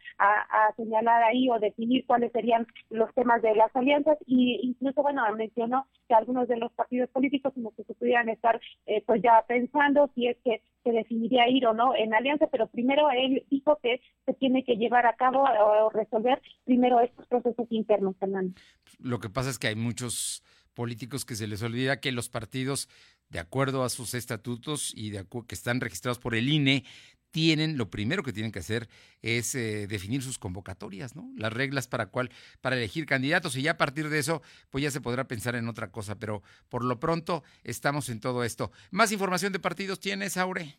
[0.76, 5.86] señalar ahí o definir cuáles serían los temas de las alianzas y incluso, bueno, mencionó
[6.08, 10.10] que algunos de los partidos políticos como que se pudieran estar eh, pues ya pensando
[10.14, 14.00] si es que se definiría ir o no en alianza, pero primero él dijo que
[14.24, 18.54] se tiene que llevar a cabo o resolver primero estos procesos internos, Fernando.
[19.00, 20.42] Lo que pasa es que hay muchos
[20.74, 22.88] políticos que se les olvida que los partidos,
[23.30, 26.84] de acuerdo a sus estatutos y de que están registrados por el INE,
[27.30, 28.88] tienen, lo primero que tienen que hacer
[29.20, 31.30] es eh, definir sus convocatorias, ¿no?
[31.36, 32.30] Las reglas para cuál,
[32.62, 35.68] para elegir candidatos y ya a partir de eso, pues ya se podrá pensar en
[35.68, 38.72] otra cosa, pero por lo pronto estamos en todo esto.
[38.90, 40.78] ¿Más información de partidos tienes, Aure?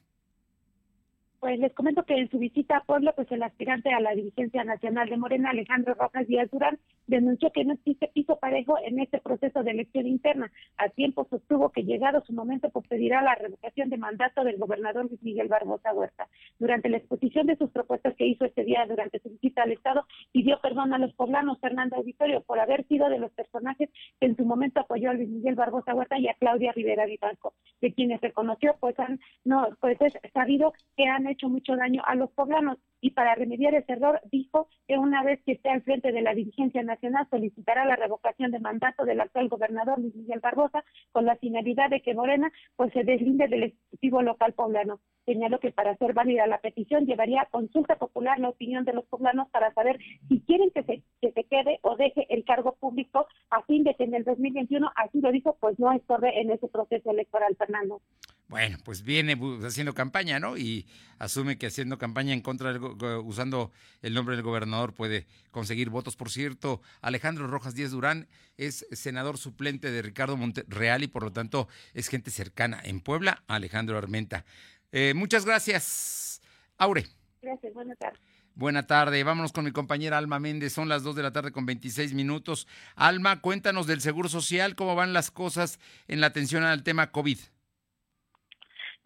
[1.47, 4.65] Pues les comento que en su visita a Puebla, pues el aspirante a la dirigencia
[4.65, 9.21] nacional de Morena, Alejandro Rojas Díaz Durán, denunció que no existe piso parejo en este
[9.21, 10.51] proceso de elección interna.
[10.75, 15.05] A tiempo sostuvo que llegado su momento, pues pedirá la revocación de mandato del gobernador
[15.05, 16.27] Luis Miguel Barbosa Huerta.
[16.59, 20.05] Durante la exposición de sus propuestas que hizo este día durante su visita al Estado,
[20.33, 24.35] pidió perdón a los poblanos, Fernando Auditorio, por haber sido de los personajes que en
[24.35, 28.19] su momento apoyó a Luis Miguel Barbosa Huerta y a Claudia Rivera Vivanco, de quienes
[28.19, 32.79] reconoció, pues han, no, pues es sabido que han hecho mucho daño a los poblanos
[32.99, 36.33] y para remediar ese error dijo que una vez que esté al frente de la
[36.33, 41.35] dirigencia nacional solicitará la revocación de mandato del actual gobernador Luis Miguel Barbosa con la
[41.35, 44.99] finalidad de que Morena pues se deslinde del ejecutivo local poblano.
[45.25, 49.05] Señaló que para hacer válida la petición llevaría a consulta popular la opinión de los
[49.05, 53.27] poblanos para saber si quieren que se, que se quede o deje el cargo público
[53.51, 56.67] a fin de que en el 2021, así lo dijo, pues no estorbe en ese
[56.67, 58.01] proceso electoral, Fernando.
[58.47, 60.57] Bueno, pues viene haciendo campaña, ¿no?
[60.57, 60.87] Y
[61.19, 66.15] asume que haciendo campaña en contra, del, usando el nombre del gobernador, puede conseguir votos.
[66.15, 71.33] Por cierto, Alejandro Rojas Díaz Durán es senador suplente de Ricardo Monterreal y por lo
[71.33, 74.45] tanto es gente cercana en Puebla Alejandro Armenta.
[74.93, 76.41] Eh, muchas gracias,
[76.77, 77.05] Aure.
[77.41, 78.21] Gracias, buenas tardes.
[78.55, 81.67] Buena tarde, vámonos con mi compañera Alma Méndez, son las 2 de la tarde con
[81.67, 82.67] 26 minutos.
[82.95, 87.37] Alma, cuéntanos del Seguro Social, cómo van las cosas en la atención al tema COVID.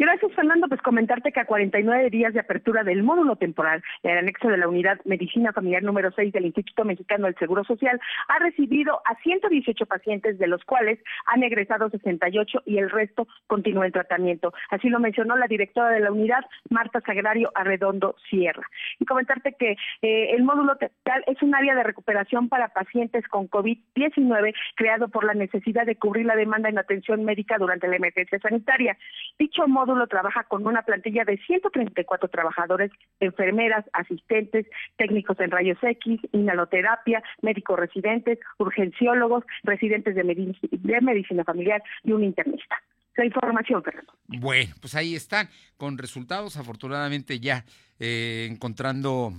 [0.02, 0.68] Gracias, Fernando.
[0.68, 4.68] Pues comentarte que a 49 días de apertura del módulo temporal, el anexo de la
[4.68, 9.86] unidad Medicina Familiar número 6 del Instituto Mexicano del Seguro Social ha recibido a 118
[9.86, 14.52] pacientes, de los cuales han egresado 68 y el resto continúa en tratamiento.
[14.72, 18.68] Así lo mencionó la directora de la unidad, Marta Sagrario Arredondo Sierra.
[19.00, 23.48] Y comentarte que eh, el módulo temporal es un área de recuperación para pacientes con
[23.52, 28.40] COVID-19 creado por la necesidad de cubrir la demanda en atención médica durante la emergencia
[28.40, 28.98] sanitaria.
[29.38, 34.66] Dicho módulo módulo trabaja con una plantilla de 134 trabajadores, enfermeras, asistentes,
[34.98, 42.78] técnicos en rayos X, inhaloterapia, médicos residentes, urgenciólogos, residentes de, medicina familiar y un internista
[43.18, 44.14] la información, Fernando.
[44.26, 47.66] Bueno, pues ahí están, con resultados, afortunadamente ya
[48.00, 49.34] eh, encontrando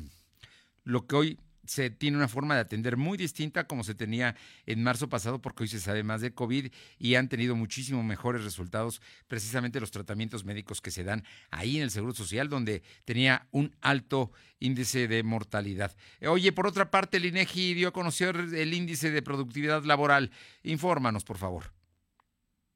[0.85, 4.35] lo que hoy se tiene una forma de atender muy distinta como se tenía
[4.67, 8.45] en marzo pasado, porque hoy se sabe más de COVID y han tenido muchísimo mejores
[8.45, 13.47] resultados precisamente los tratamientos médicos que se dan ahí en el Seguro Social, donde tenía
[13.51, 15.95] un alto índice de mortalidad.
[16.27, 20.31] Oye, por otra parte, el INEGI dio a conocer el índice de productividad laboral.
[20.63, 21.82] Infórmanos, por favor.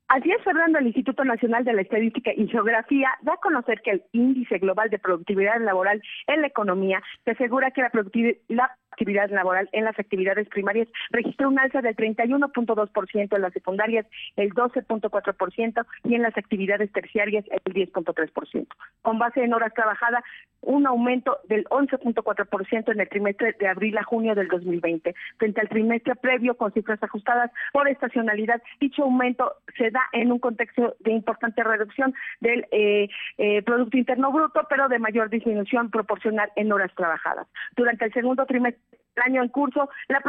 [0.08, 3.90] Así es, Fernando, el Instituto Nacional de la Estadística y Geografía da a conocer que
[3.90, 9.30] el índice global de productividad laboral en la economía se asegura que la, productividad, actividad
[9.30, 14.06] laboral en las actividades primarias registró un alza del 31.2%, en las secundarias
[14.36, 18.66] el 12.4% y en las actividades terciarias el 10.3%.
[19.02, 20.24] Con base en horas trabajadas,
[20.62, 25.14] un aumento del 11.4% en el trimestre de abril a junio del 2020.
[25.38, 30.38] Frente al trimestre previo, con cifras ajustadas por estacionalidad, dicho aumento se da en un
[30.38, 36.50] contexto de importante reducción del eh, eh, Producto Interno Bruto, pero de mayor disminución proporcional
[36.56, 37.46] en horas trabajadas.
[37.76, 38.82] Durante el segundo trimestre
[39.16, 40.22] el año en curso, la,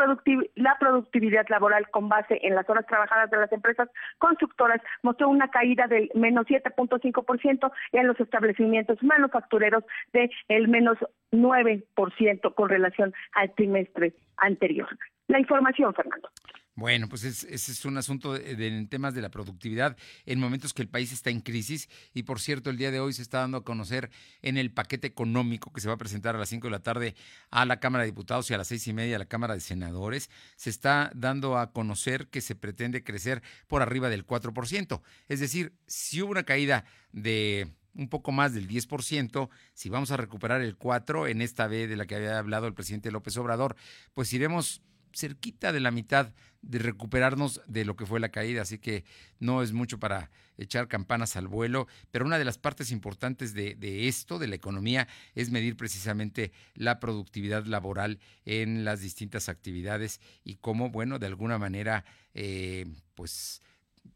[0.55, 5.49] la productividad laboral con base en las horas trabajadas de las empresas constructoras mostró una
[5.49, 10.97] caída del menos 7.5% y en los establecimientos manufactureros de el menos
[11.31, 14.87] 9% con relación al trimestre anterior.
[15.27, 16.29] La información, Fernando.
[16.77, 20.83] Bueno, pues ese es un asunto de, en temas de la productividad en momentos que
[20.83, 21.89] el país está en crisis.
[22.13, 24.11] Y por cierto, el día de hoy se está dando a conocer
[24.43, 27.15] en el paquete económico que se va a presentar a las 5 de la tarde
[27.49, 29.59] a la Cámara de Diputados y a las seis y media a la Cámara de
[29.59, 30.29] Senadores.
[30.55, 35.01] Se está dando a conocer que se pretende crecer por arriba del 4%.
[35.29, 40.17] Es decir, si hubo una caída de un poco más del 10%, si vamos a
[40.17, 43.75] recuperar el 4% en esta vez de la que había hablado el presidente López Obrador,
[44.13, 48.79] pues iremos cerquita de la mitad de recuperarnos de lo que fue la caída, así
[48.79, 49.05] que
[49.39, 54.07] no es mucho para echar campanas al vuelo, pero una de las partes importantes de,
[54.07, 60.55] esto, de la economía, es medir precisamente la productividad laboral en las distintas actividades y
[60.55, 63.61] cómo, bueno, de alguna manera, eh, pues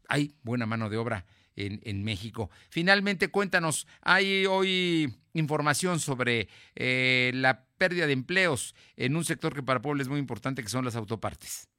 [0.08, 1.24] hay buena mano de obra
[1.56, 2.50] en, México.
[2.70, 9.62] Finalmente, cuéntanos, hay hoy información sobre eh, la pérdida de empleos en un sector que
[9.62, 11.71] para Puebla es muy importante, que son las autopartes.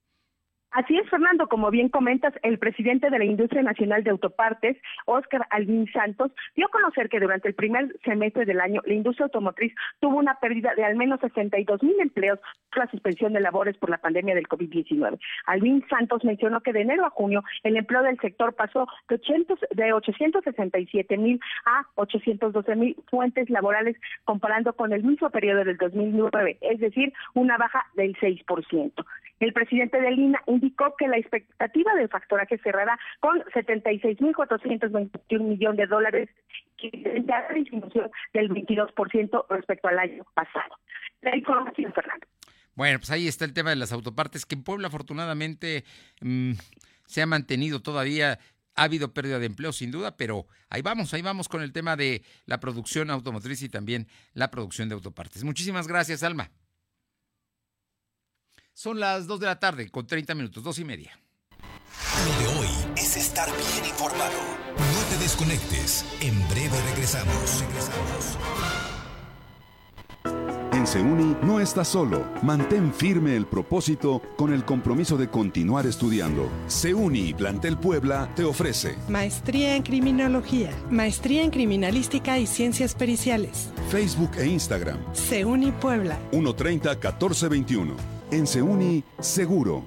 [0.73, 5.45] Así es, Fernando, como bien comentas, el presidente de la Industria Nacional de Autopartes, Óscar
[5.51, 9.71] Alvin Santos, dio a conocer que durante el primer semestre del año la industria automotriz
[9.99, 12.39] tuvo una pérdida de al menos 62 mil empleos
[12.71, 15.19] por la suspensión de labores por la pandemia del COVID-19.
[15.45, 19.59] Alvin Santos mencionó que de enero a junio el empleo del sector pasó de, 800,
[19.75, 26.57] de 867 mil a 812 mil fuentes laborales comparando con el mismo periodo del 2009,
[26.61, 29.05] es decir, una baja del 6%.
[29.43, 35.85] El presidente de Lina indicó que la expectativa del factoraje cerrará con 76.421 millones de
[35.85, 36.29] dólares,
[36.77, 40.79] que es la disminución del 22% respecto al año pasado.
[41.23, 42.25] La información, Fernando.
[42.75, 45.83] Bueno, pues ahí está el tema de las autopartes, que en Puebla afortunadamente
[46.21, 46.53] mmm,
[47.05, 48.39] se ha mantenido todavía.
[48.75, 51.97] Ha habido pérdida de empleo sin duda, pero ahí vamos, ahí vamos con el tema
[51.97, 55.43] de la producción automotriz y también la producción de autopartes.
[55.43, 56.49] Muchísimas gracias, Alma.
[58.73, 61.11] Son las 2 de la tarde con 30 minutos, dos y media.
[62.25, 64.33] Lo de hoy es estar bien informado.
[64.77, 66.05] No te desconectes.
[66.21, 67.61] En breve regresamos.
[67.61, 68.37] Regresamos.
[70.73, 72.25] En Seuni no estás solo.
[72.41, 76.49] Mantén firme el propósito con el compromiso de continuar estudiando.
[76.67, 83.69] Seuni Plantel Puebla te ofrece Maestría en Criminología, Maestría en Criminalística y Ciencias Periciales.
[83.89, 84.97] Facebook e Instagram.
[85.13, 86.17] Seuni Puebla.
[86.31, 88.12] 130 1421.
[88.33, 89.83] En Seuni, seguro.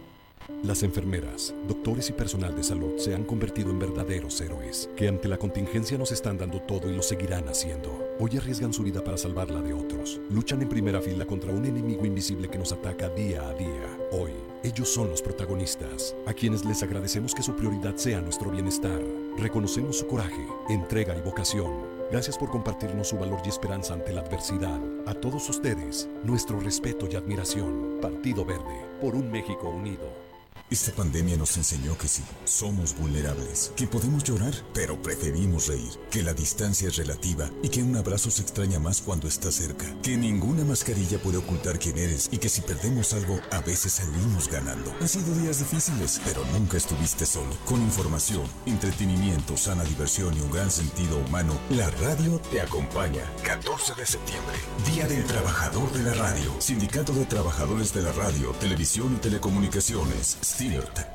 [0.62, 5.26] Las enfermeras, doctores y personal de salud se han convertido en verdaderos héroes, que ante
[5.26, 8.14] la contingencia nos están dando todo y lo seguirán haciendo.
[8.20, 10.20] Hoy arriesgan su vida para salvarla de otros.
[10.30, 13.98] Luchan en primera fila contra un enemigo invisible que nos ataca día a día.
[14.12, 14.30] Hoy,
[14.62, 19.02] ellos son los protagonistas, a quienes les agradecemos que su prioridad sea nuestro bienestar.
[19.38, 21.95] Reconocemos su coraje, entrega y vocación.
[22.10, 24.80] Gracias por compartirnos su valor y esperanza ante la adversidad.
[25.06, 27.98] A todos ustedes, nuestro respeto y admiración.
[28.00, 30.25] Partido Verde, por un México unido.
[30.68, 36.24] Esta pandemia nos enseñó que sí, somos vulnerables, que podemos llorar, pero preferimos reír, que
[36.24, 40.16] la distancia es relativa y que un abrazo se extraña más cuando está cerca, que
[40.16, 44.92] ninguna mascarilla puede ocultar quién eres y que si perdemos algo, a veces salimos ganando.
[45.00, 47.56] Han sido días difíciles, pero nunca estuviste solo.
[47.64, 53.22] Con información, entretenimiento, sana diversión y un gran sentido humano, la radio te acompaña.
[53.44, 54.56] 14 de septiembre,
[54.92, 60.55] Día del Trabajador de la Radio, Sindicato de Trabajadores de la Radio, Televisión y Telecomunicaciones.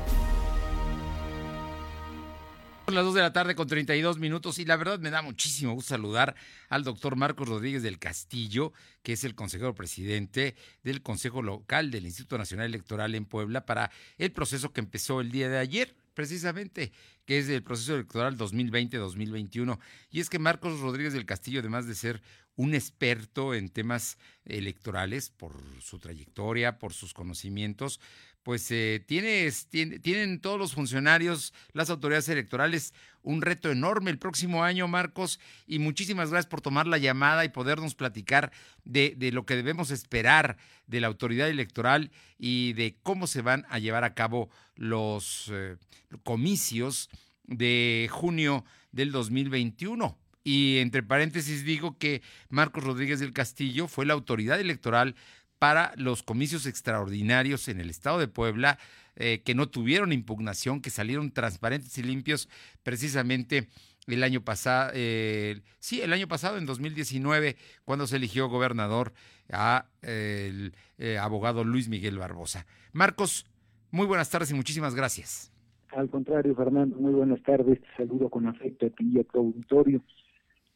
[2.87, 5.73] Son las 2 de la tarde con 32 minutos y la verdad me da muchísimo
[5.73, 6.35] gusto saludar
[6.68, 12.05] al doctor Marcos Rodríguez del Castillo, que es el consejero presidente del Consejo Local del
[12.05, 16.92] Instituto Nacional Electoral en Puebla para el proceso que empezó el día de ayer precisamente,
[17.25, 19.79] que es el proceso electoral 2020-2021.
[20.11, 22.23] Y es que Marcos Rodríguez del Castillo, además de ser
[22.57, 27.99] un experto en temas electorales por su trayectoria, por sus conocimientos,
[28.44, 34.18] pues eh, tiene, tiene, tienen todos los funcionarios, las autoridades electorales, un reto enorme el
[34.18, 38.52] próximo año, Marcos, y muchísimas gracias por tomar la llamada y podernos platicar
[38.85, 43.64] de, de lo que debemos esperar de la autoridad electoral y de cómo se van
[43.70, 45.76] a llevar a cabo los eh,
[46.22, 47.09] comicios
[47.44, 50.18] de junio del 2021.
[50.47, 52.20] Y entre paréntesis digo que
[52.51, 55.16] Marcos Rodríguez del Castillo fue la autoridad electoral
[55.64, 58.76] para los comicios extraordinarios en el estado de Puebla,
[59.16, 62.50] eh, que no tuvieron impugnación, que salieron transparentes y limpios
[62.82, 63.68] precisamente
[64.06, 67.56] el año pasado, eh, sí, el año pasado, en 2019,
[67.86, 69.14] cuando se eligió gobernador
[69.50, 72.66] a el eh, abogado Luis Miguel Barbosa.
[72.92, 73.46] Marcos,
[73.90, 75.50] muy buenas tardes y muchísimas gracias.
[75.96, 77.80] Al contrario, Fernando, muy buenas tardes.
[77.80, 80.02] Te saludo con afecto a ti y a tu auditorio.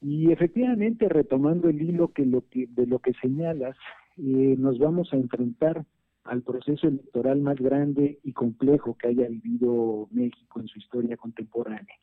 [0.00, 3.76] Y efectivamente, retomando el hilo que lo que, de lo que señalas,
[4.18, 5.84] eh, nos vamos a enfrentar
[6.24, 11.94] al proceso electoral más grande y complejo que haya vivido México en su historia contemporánea.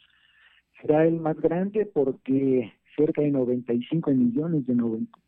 [0.81, 4.75] Será el más grande porque cerca de 95 millones de,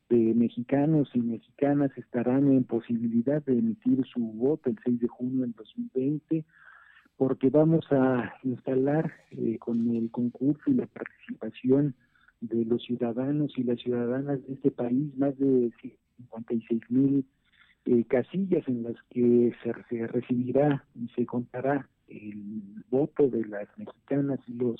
[0.09, 5.41] de mexicanos y mexicanas estarán en posibilidad de emitir su voto el 6 de junio
[5.41, 6.45] del 2020,
[7.17, 11.95] porque vamos a instalar eh, con el concurso y la participación
[12.41, 15.71] de los ciudadanos y las ciudadanas de este país más de
[16.17, 17.25] 56 mil
[17.85, 24.39] eh, casillas en las que se, recibirá y se contará el voto de las mexicanas
[24.47, 24.79] y los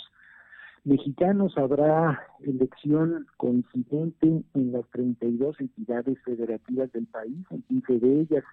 [0.83, 1.57] mexicanos.
[1.57, 8.43] Habrá elección coincidente en las 32 entidades federativas del país, en 15 de ellas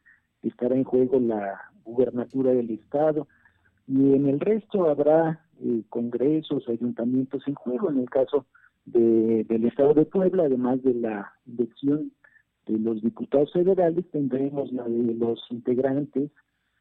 [0.43, 3.27] estará en juego la gubernatura del Estado
[3.87, 7.91] y en el resto habrá eh, congresos, ayuntamientos en juego.
[7.91, 8.47] En el caso
[8.87, 12.13] de, del Estado de Puebla, además de la elección
[12.67, 16.31] de los diputados federales, tendremos la de los integrantes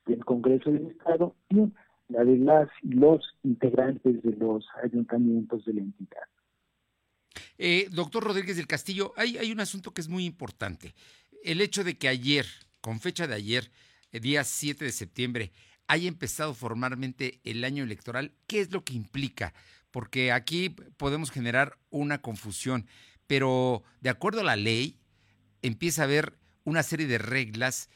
[0.05, 1.71] del Congreso del Estado y
[2.09, 6.27] la de las los integrantes de los ayuntamientos de la entidad.
[7.57, 10.93] Eh, doctor Rodríguez del Castillo, hay, un asunto que es muy importante.
[11.43, 12.45] El hecho de que ayer,
[12.81, 13.71] con fecha de ayer,
[14.11, 15.51] el día 7 de septiembre,
[15.87, 19.53] haya empezado formalmente el año electoral, ¿qué es lo que implica?
[19.91, 22.87] Porque aquí podemos generar una confusión,
[23.27, 24.97] pero de acuerdo a la ley,
[25.63, 26.33] empieza a haber
[26.65, 27.89] una serie de reglas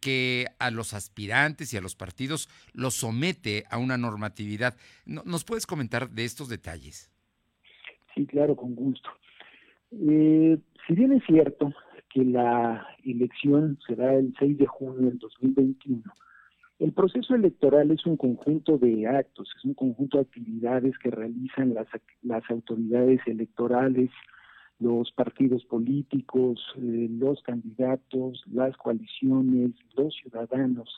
[0.00, 4.76] que a los aspirantes y a los partidos los somete a una normatividad.
[5.06, 7.10] ¿Nos puedes comentar de estos detalles?
[8.14, 9.08] Sí, claro, con gusto.
[9.92, 11.72] Eh, si bien es cierto
[12.12, 16.02] que la elección será el 6 de junio del 2021,
[16.80, 21.74] el proceso electoral es un conjunto de actos, es un conjunto de actividades que realizan
[21.74, 21.86] las,
[22.22, 24.10] las autoridades electorales,
[24.80, 30.88] los partidos políticos, eh, los candidatos, las coaliciones, los ciudadanos,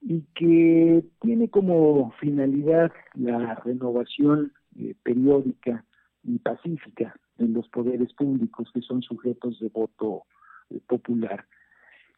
[0.00, 5.84] y que tiene como finalidad la renovación eh, periódica
[6.24, 10.24] y pacífica de los poderes públicos que son sujetos de voto
[10.70, 11.44] eh, popular.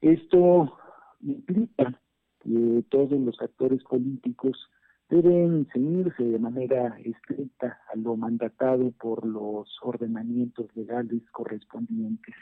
[0.00, 0.78] Esto
[1.20, 2.00] implica
[2.40, 4.70] que todos los actores políticos
[5.08, 12.34] deben ceñirse de manera estricta a lo mandatado por los ordenamientos legales correspondientes.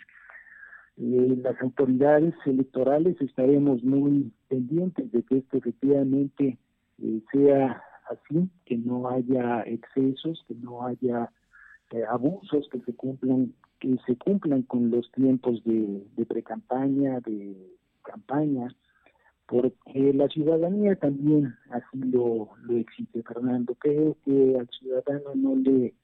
[0.96, 6.58] Eh, las autoridades electorales estaremos muy pendientes de que esto efectivamente
[7.02, 11.30] eh, sea así, que no haya excesos, que no haya
[11.92, 17.54] eh, abusos, que se cumplan que se cumplan con los tiempos de, de pre-campaña, de
[18.02, 18.68] campaña,
[19.46, 23.74] porque la ciudadanía también así lo, lo exige, Fernando.
[23.76, 25.94] Creo que al ciudadano no le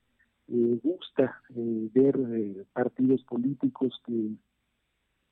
[0.48, 4.30] eh, gusta eh, ver eh, partidos políticos que,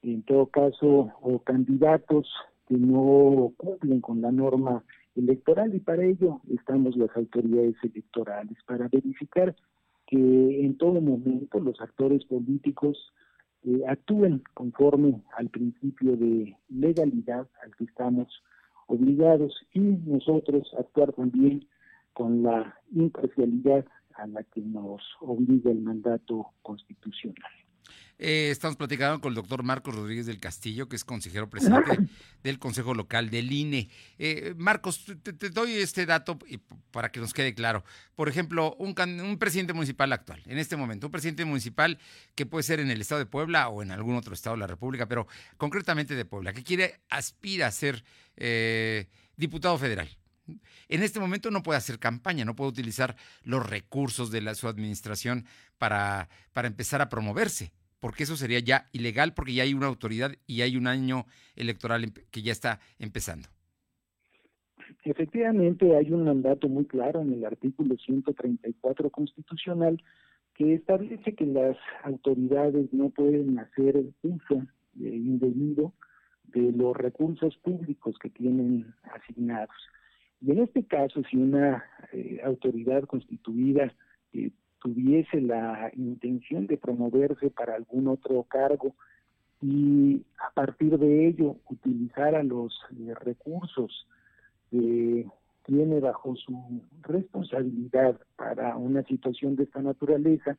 [0.03, 2.29] en todo caso, o candidatos
[2.67, 4.85] que no cumplen con la norma
[5.15, 9.55] electoral y para ello estamos las autoridades electorales, para verificar
[10.07, 13.13] que en todo momento los actores políticos
[13.65, 18.29] eh, actúen conforme al principio de legalidad al que estamos
[18.87, 21.67] obligados y nosotros actuar también
[22.13, 23.85] con la imparcialidad
[24.15, 27.53] a la que nos obliga el mandato constitucional.
[28.23, 32.01] Eh, estamos platicando con el doctor Marcos Rodríguez del Castillo, que es consejero presidente
[32.43, 33.89] del Consejo Local del INE.
[34.19, 36.39] Eh, Marcos, te, doy este dato
[36.91, 37.83] para que nos quede claro.
[38.17, 41.99] Por ejemplo, un, un, presidente municipal actual, en este momento, un presidente municipal
[42.35, 44.67] que puede ser en el estado de Puebla o en algún otro estado de la
[44.67, 48.05] República, pero concretamente de Puebla, que quiere, aspira a ser
[48.37, 49.07] eh,
[49.39, 50.11] diputado federal.
[50.89, 54.69] En este momento no puede hacer campaña, no puede utilizar los recursos de la, su
[54.69, 55.47] administración
[55.79, 60.33] para, para empezar a promoverse porque eso sería ya ilegal porque ya hay una autoridad
[60.47, 61.27] y hay un año
[61.57, 63.49] electoral que ya está empezando.
[65.05, 70.03] Efectivamente, hay un mandato muy claro en el artículo 134 constitucional
[70.55, 75.95] que establece que las autoridades no pueden hacer uso indebido
[76.45, 79.75] de los recursos públicos que tienen asignados.
[80.41, 83.95] Y en este caso, si una eh, autoridad constituida
[84.33, 84.51] eh,
[84.81, 88.95] tuviese la intención de promoverse para algún otro cargo
[89.63, 94.07] y a partir de ello utilizara los eh, recursos
[94.71, 95.27] que
[95.65, 100.57] tiene bajo su responsabilidad para una situación de esta naturaleza,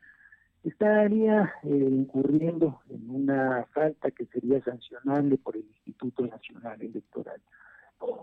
[0.64, 7.42] estaría eh, incurriendo en una falta que sería sancionable por el Instituto Nacional Electoral.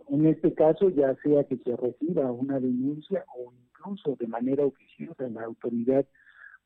[0.09, 5.29] En este caso, ya sea que se reciba una denuncia o incluso de manera oficiosa
[5.29, 6.07] la autoridad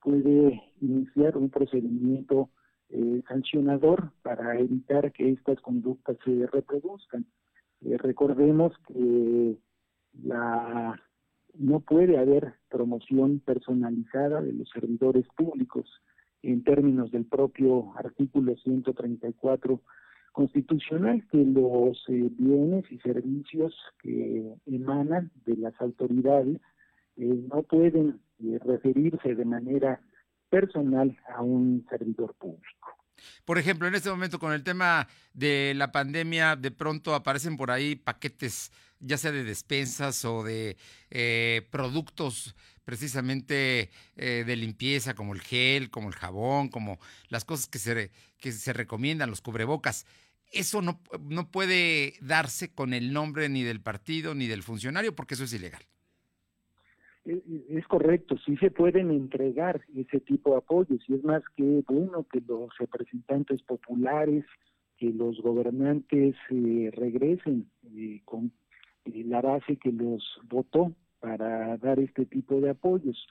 [0.00, 2.50] puede iniciar un procedimiento
[2.88, 7.24] eh, sancionador para evitar que estas conductas se reproduzcan.
[7.82, 9.56] Eh, recordemos que
[10.24, 11.00] la
[11.54, 15.86] no puede haber promoción personalizada de los servidores públicos
[16.42, 19.80] en términos del propio artículo 134
[20.32, 26.58] constitucional que los eh, bienes y servicios que emanan de las autoridades
[27.16, 30.00] eh, no pueden eh, referirse de manera
[30.50, 32.96] personal a un servidor público.
[33.44, 37.70] Por ejemplo, en este momento con el tema de la pandemia, de pronto aparecen por
[37.70, 40.76] ahí paquetes, ya sea de despensas o de
[41.70, 46.98] productos precisamente de limpieza, como el gel, como el jabón, como
[47.28, 50.04] las cosas que se, que se recomiendan, los cubrebocas
[50.52, 55.34] eso no, no puede darse con el nombre ni del partido ni del funcionario porque
[55.34, 55.82] eso es ilegal.
[57.24, 62.26] Es correcto, sí se pueden entregar ese tipo de apoyos y es más que bueno
[62.32, 64.44] que los representantes populares,
[64.96, 68.50] que los gobernantes eh, regresen eh, con
[69.04, 73.28] eh, la base que los votó para dar este tipo de apoyos.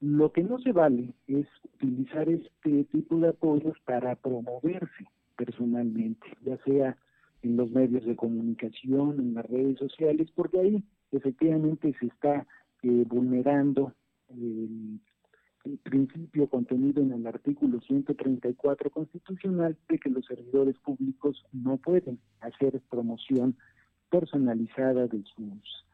[0.00, 5.06] Lo que no se vale es utilizar este tipo de apoyos para promoverse
[5.36, 6.96] personalmente, ya sea
[7.42, 12.46] en los medios de comunicación, en las redes sociales, porque ahí efectivamente se está
[12.82, 13.94] eh, vulnerando
[14.28, 15.00] el,
[15.82, 22.80] principio contenido en el artículo 134 constitucional de que los servidores públicos no pueden hacer
[22.88, 23.56] promoción
[24.08, 25.84] personalizada de sus,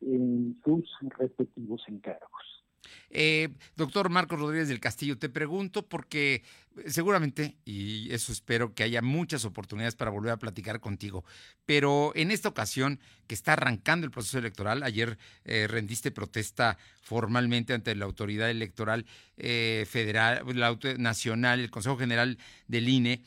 [0.00, 2.64] en sus respectivos encargos.
[3.10, 6.42] Eh, doctor Marcos Rodríguez del Castillo, te pregunto porque
[6.86, 11.24] seguramente, y eso espero que haya muchas oportunidades para volver a platicar contigo,
[11.66, 17.72] pero en esta ocasión que está arrancando el proceso electoral, ayer eh, rendiste protesta formalmente
[17.72, 19.06] ante la autoridad electoral
[19.36, 23.22] eh, federal, la nacional, el Consejo General del INE,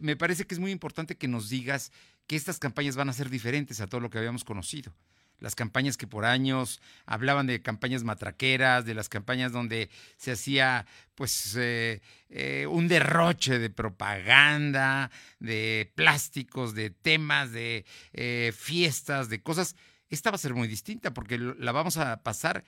[0.00, 1.92] me parece que es muy importante que nos digas
[2.26, 4.94] que estas campañas van a ser diferentes a todo lo que habíamos conocido
[5.40, 10.86] las campañas que por años hablaban de campañas matraqueras, de las campañas donde se hacía
[11.14, 19.42] pues eh, eh, un derroche de propaganda, de plásticos, de temas, de eh, fiestas, de
[19.42, 19.76] cosas.
[20.08, 22.64] Esta va a ser muy distinta porque la vamos a pasar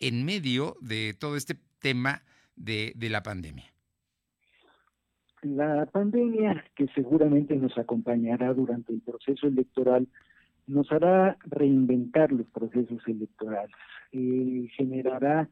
[0.00, 2.22] en medio de todo este tema
[2.56, 3.72] de, de la pandemia.
[5.42, 10.08] La pandemia que seguramente nos acompañará durante el proceso electoral
[10.66, 13.74] nos hará reinventar los procesos electorales,
[14.12, 15.48] eh, generará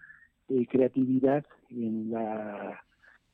[0.49, 2.83] eh, creatividad en, la,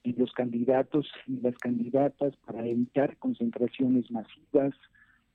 [0.05, 4.75] en los candidatos y las candidatas para evitar concentraciones masivas,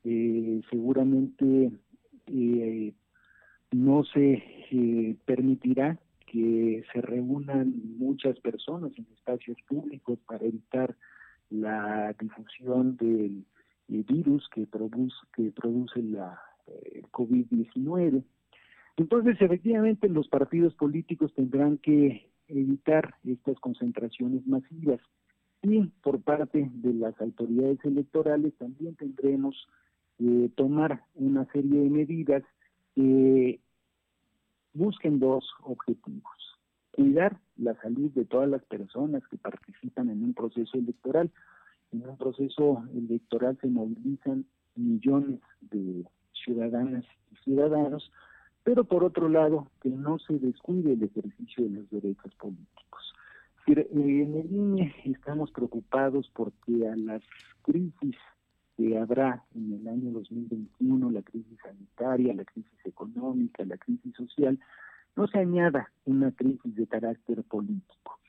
[0.03, 1.71] eh, seguramente
[3.71, 10.95] no se permitirá que se reúnan muchas personas en espacios públicos para evitar
[11.49, 13.45] la difusión del
[13.87, 18.23] virus que produce, que produce la eh, COVID-19.
[18.97, 24.99] Entonces, efectivamente, los partidos políticos tendrán que evitar estas concentraciones masivas
[25.63, 29.67] y por parte de las autoridades electorales también tendremos
[30.17, 32.43] que tomar una serie de medidas
[32.93, 33.59] que
[34.73, 36.59] busquen dos objetivos.
[36.91, 41.31] Cuidar la salud de todas las personas que participan en un proceso electoral,
[41.93, 46.03] en un proceso electoral se movilizan millones de
[46.43, 48.11] ciudadanas y ciudadanos,
[48.63, 53.13] pero por otro lado, que no se descuide el ejercicio de los derechos políticos.
[53.67, 57.21] En el INE estamos preocupados porque a las
[57.61, 58.15] crisis
[58.75, 64.59] que habrá en el año 2021, la crisis sanitaria, la crisis económica, la crisis social,
[65.15, 68.19] no se añada una crisis de carácter político.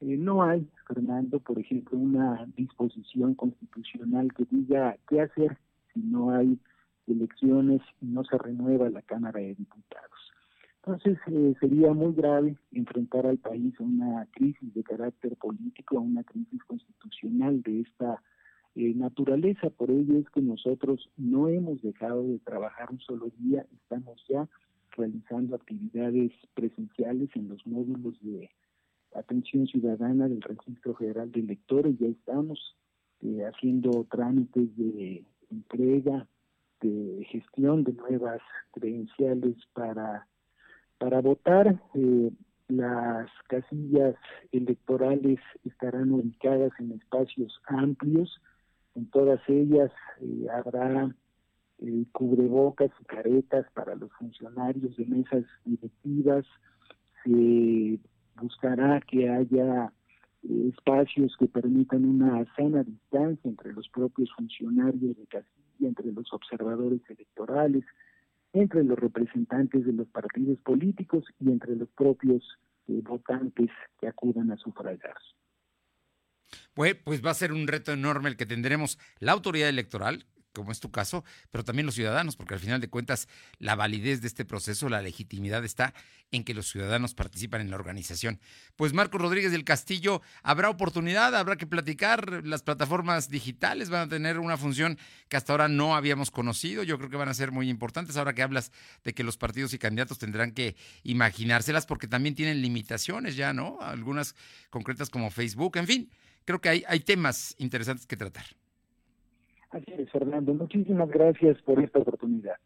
[0.00, 5.58] Eh, no hay, Fernando, por ejemplo, una disposición constitucional que diga qué hacer
[5.92, 6.58] si no hay
[7.06, 10.10] elecciones y no se renueva la Cámara de Diputados.
[10.82, 16.00] Entonces eh, sería muy grave enfrentar al país a una crisis de carácter político, a
[16.00, 18.22] una crisis constitucional de esta
[18.76, 19.68] eh, naturaleza.
[19.68, 24.48] Por ello es que nosotros no hemos dejado de trabajar un solo día, estamos ya
[24.96, 28.48] realizando actividades presenciales en los módulos de
[29.14, 32.76] atención ciudadana del Registro Federal de Electores, ya estamos
[33.22, 36.26] eh, haciendo trámites de entrega,
[36.80, 38.40] de gestión de nuevas
[38.72, 40.26] credenciales para,
[40.98, 41.80] para votar.
[41.94, 42.30] Eh,
[42.68, 44.14] las casillas
[44.52, 48.40] electorales estarán ubicadas en espacios amplios,
[48.94, 49.90] en todas ellas
[50.20, 51.14] eh, habrá
[52.12, 56.44] cubrebocas y caretas para los funcionarios de mesas directivas,
[57.24, 57.98] se
[58.40, 59.92] buscará que haya
[60.42, 67.00] espacios que permitan una sana distancia entre los propios funcionarios de Castilla, entre los observadores
[67.08, 67.84] electorales,
[68.52, 72.42] entre los representantes de los partidos políticos y entre los propios
[72.88, 73.70] eh, votantes
[74.00, 75.16] que acudan a sufragar.
[76.74, 80.72] Pues, pues va a ser un reto enorme el que tendremos la autoridad electoral, como
[80.72, 83.28] es tu caso, pero también los ciudadanos, porque al final de cuentas
[83.58, 85.94] la validez de este proceso, la legitimidad está
[86.30, 88.40] en que los ciudadanos participan en la organización.
[88.76, 94.08] Pues Marcos Rodríguez del Castillo, habrá oportunidad, habrá que platicar, las plataformas digitales van a
[94.08, 94.98] tener una función
[95.28, 98.32] que hasta ahora no habíamos conocido, yo creo que van a ser muy importantes, ahora
[98.32, 98.72] que hablas
[99.04, 103.78] de que los partidos y candidatos tendrán que imaginárselas porque también tienen limitaciones ya, ¿no?
[103.80, 104.34] Algunas
[104.70, 106.10] concretas como Facebook, en fin,
[106.44, 108.59] creo que hay temas interesantes que tratar.
[109.70, 110.52] Así es, Fernando.
[110.54, 112.56] Muchísimas gracias por esta oportunidad.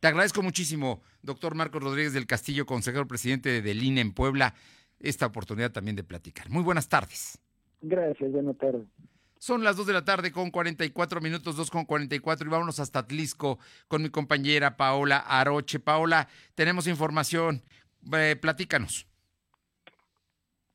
[0.00, 4.54] Te agradezco muchísimo, doctor Marcos Rodríguez del Castillo, consejero presidente del INE en Puebla,
[5.00, 6.50] esta oportunidad también de platicar.
[6.50, 7.38] Muy buenas tardes.
[7.80, 8.86] Gracias, buenas tardes.
[9.38, 13.00] Son las 2 de la tarde con 44 minutos, 2 con 44 y vámonos hasta
[13.00, 13.58] Atlisco
[13.88, 15.80] con mi compañera Paola Aroche.
[15.80, 17.62] Paola, tenemos información,
[18.12, 19.08] eh, platícanos.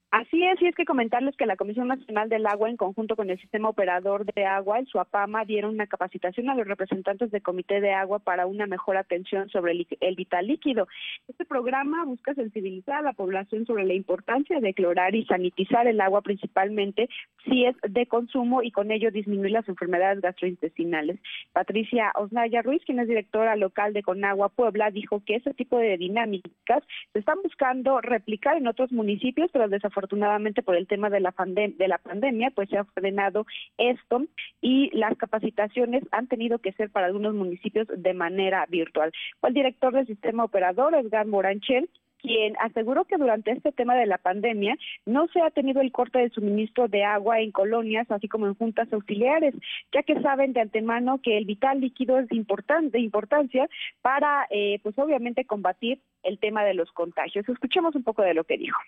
[0.09, 3.29] Así es, y es que comentarles que la Comisión Nacional del Agua, en conjunto con
[3.29, 7.81] el Sistema Operador de Agua, el SUAPAMA, dieron una capacitación a los representantes del Comité
[7.81, 10.87] de Agua para una mejor atención sobre el, vital líquido.
[11.27, 15.99] Este programa busca sensibilizar a la población sobre la importancia de clorar y sanitizar el
[15.99, 17.09] agua, principalmente
[17.43, 21.19] si es de consumo, y con ello disminuir las enfermedades gastrointestinales.
[21.51, 25.97] Patricia Osnaya Ruiz, quien es directora local de Conagua Puebla, dijo que ese tipo de
[25.97, 26.81] dinámicas
[27.11, 31.33] se están buscando replicar en otros municipios, pero desafortunadamente afortunadamente por el tema de la,
[31.35, 34.23] de la pandemia, pues se ha frenado esto
[34.61, 39.11] y las capacitaciones han tenido que ser para algunos municipios de manera virtual.
[39.39, 41.89] Fue el director del sistema operador, Edgar Moranchel,
[42.19, 44.75] quien aseguró que durante este tema de la pandemia
[45.05, 48.55] no se ha tenido el corte de suministro de agua en colonias, así como en
[48.55, 49.55] juntas auxiliares,
[49.93, 53.67] ya que saben de antemano que el vital líquido es de importancia
[54.01, 57.47] para, eh, pues obviamente, combatir el tema de los contagios.
[57.49, 58.79] Escuchemos un poco de lo que dijo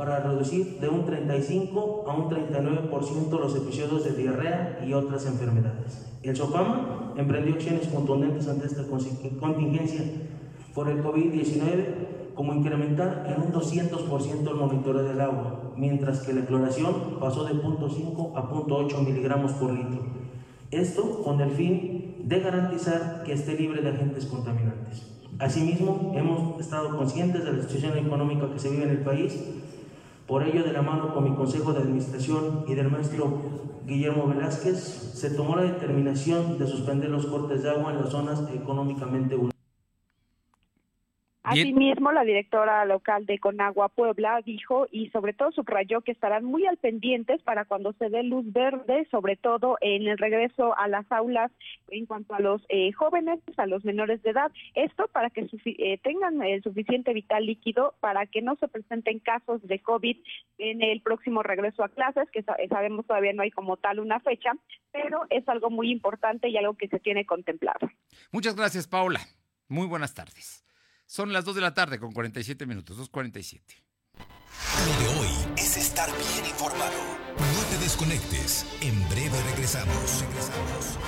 [0.00, 6.10] para reducir de un 35 a un 39% los episodios de diarrea y otras enfermedades.
[6.22, 10.00] El SOPAMA emprendió acciones contundentes ante esta contingencia
[10.74, 16.46] por el COVID-19, como incrementar en un 200% el monitoreo del agua, mientras que la
[16.46, 20.00] cloración pasó de 0.5 a 0.8 miligramos por litro.
[20.70, 25.10] Esto con el fin de garantizar que esté libre de agentes contaminantes.
[25.38, 29.38] Asimismo, hemos estado conscientes de la situación económica que se vive en el país
[30.30, 33.42] por ello, de la mano con mi Consejo de Administración y del maestro
[33.84, 38.44] Guillermo Velázquez, se tomó la determinación de suspender los cortes de agua en las zonas
[38.54, 39.59] económicamente vulnerables.
[41.42, 46.66] Asimismo, la directora local de Conagua Puebla dijo y sobre todo subrayó que estarán muy
[46.66, 51.10] al pendientes para cuando se dé luz verde, sobre todo en el regreso a las
[51.10, 51.50] aulas
[51.88, 54.52] en cuanto a los eh, jóvenes, a los menores de edad.
[54.74, 59.62] Esto para que eh, tengan el suficiente vital líquido para que no se presenten casos
[59.62, 60.18] de COVID
[60.58, 64.52] en el próximo regreso a clases, que sabemos todavía no hay como tal una fecha,
[64.92, 67.88] pero es algo muy importante y algo que se tiene contemplado.
[68.30, 69.20] Muchas gracias, Paula.
[69.68, 70.64] Muy buenas tardes.
[71.10, 73.60] Son las 2 de la tarde con 47 minutos, 2.47.
[74.86, 76.92] Lo de hoy es estar bien informado.
[77.36, 78.64] No te desconectes.
[78.80, 80.20] En breve regresamos.
[80.20, 80.98] Regresamos.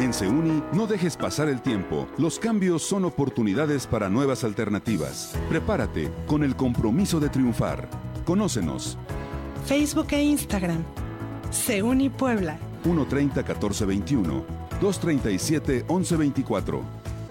[0.00, 2.08] En Seuni, no dejes pasar el tiempo.
[2.18, 5.38] Los cambios son oportunidades para nuevas alternativas.
[5.48, 7.88] Prepárate con el compromiso de triunfar.
[8.24, 8.98] Conócenos.
[9.66, 10.84] Facebook e Instagram.
[11.52, 12.58] Seuni Puebla.
[12.82, 14.44] 130 1421
[14.80, 16.95] 237 1124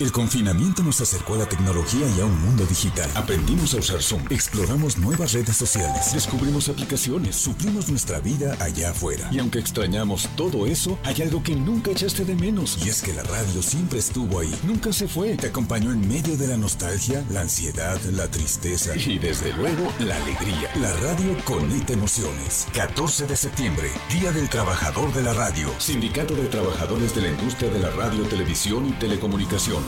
[0.00, 3.10] El confinamiento nos acercó a la tecnología y a un mundo digital.
[3.16, 9.28] Aprendimos a usar Zoom, exploramos nuevas redes sociales, descubrimos aplicaciones, suplimos nuestra vida allá afuera.
[9.32, 12.78] Y aunque extrañamos todo eso, hay algo que nunca echaste de menos.
[12.86, 15.34] Y es que la radio siempre estuvo ahí, nunca se fue.
[15.36, 20.14] Te acompañó en medio de la nostalgia, la ansiedad, la tristeza y desde luego la
[20.14, 20.70] alegría.
[20.80, 22.68] La radio conecta emociones.
[22.72, 25.68] 14 de septiembre, Día del Trabajador de la Radio.
[25.78, 29.87] Sindicato de Trabajadores de la Industria de la Radio, Televisión y Telecomunicaciones.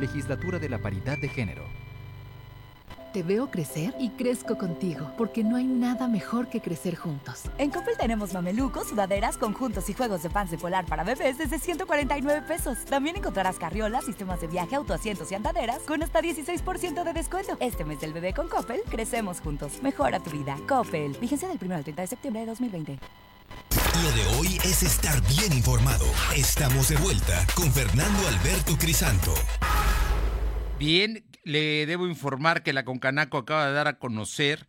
[0.00, 1.64] Legislatura de la Paridad de Género.
[3.12, 7.42] Te veo crecer y crezco contigo, porque no hay nada mejor que crecer juntos.
[7.58, 12.42] En Coppel tenemos mamelucos, sudaderas, conjuntos y juegos de de polar para bebés desde 149
[12.42, 12.84] pesos.
[12.86, 17.56] También encontrarás carriolas, sistemas de viaje, autoasientos y andaderas con hasta 16% de descuento.
[17.60, 19.80] Este mes del bebé con Coppel, crecemos juntos.
[19.80, 20.56] Mejora tu vida.
[20.68, 21.16] Coppel.
[21.20, 22.98] Vigencia del 1 al 30 de septiembre de 2020.
[24.02, 26.04] Lo de hoy es estar bien informado.
[26.36, 29.32] Estamos de vuelta con Fernando Alberto Crisanto.
[30.80, 34.66] Bien, le debo informar que la Concanaco acaba de dar a conocer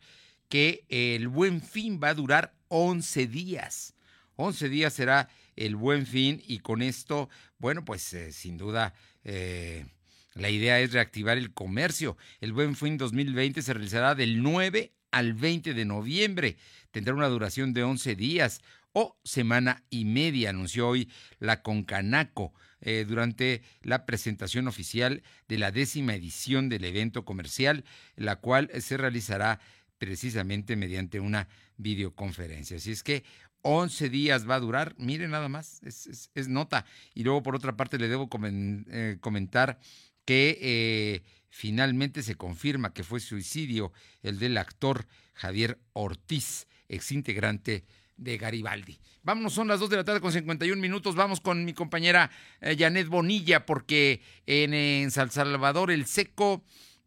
[0.48, 3.94] que el buen fin va a durar 11 días.
[4.36, 9.86] 11 días será el buen fin y con esto, bueno, pues eh, sin duda eh,
[10.34, 12.16] la idea es reactivar el comercio.
[12.40, 16.56] El buen fin 2020 se realizará del 9 al 20 de noviembre.
[16.90, 18.60] Tendrá una duración de 11 días
[18.98, 22.54] o semana y media, anunció hoy la Concanaco.
[22.80, 27.84] Eh, durante la presentación oficial de la décima edición del evento comercial,
[28.16, 29.60] la cual se realizará
[29.98, 32.78] precisamente mediante una videoconferencia.
[32.78, 33.24] Así es que
[33.60, 36.86] 11 días va a durar, miren nada más, es, nota.
[37.12, 39.78] Y luego por otra parte le debo eh, comentar
[40.24, 43.92] que eh, finalmente se confirma que fue suicidio
[44.22, 47.84] el del actor Javier Ortiz, exintegrante
[48.16, 48.98] de Garibaldi.
[49.22, 51.16] Vámonos, son las 2 de la tarde con 51 minutos.
[51.16, 56.62] Vamos con mi compañera eh, Janet Bonilla, porque en, San Salvador el seco,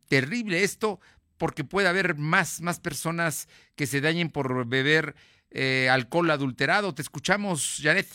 [0.07, 0.99] terrible esto,
[1.37, 5.15] porque puede haber más, más personas que se dañen por beber
[5.51, 6.93] eh, alcohol adulterado.
[6.93, 8.07] Te escuchamos, Janet.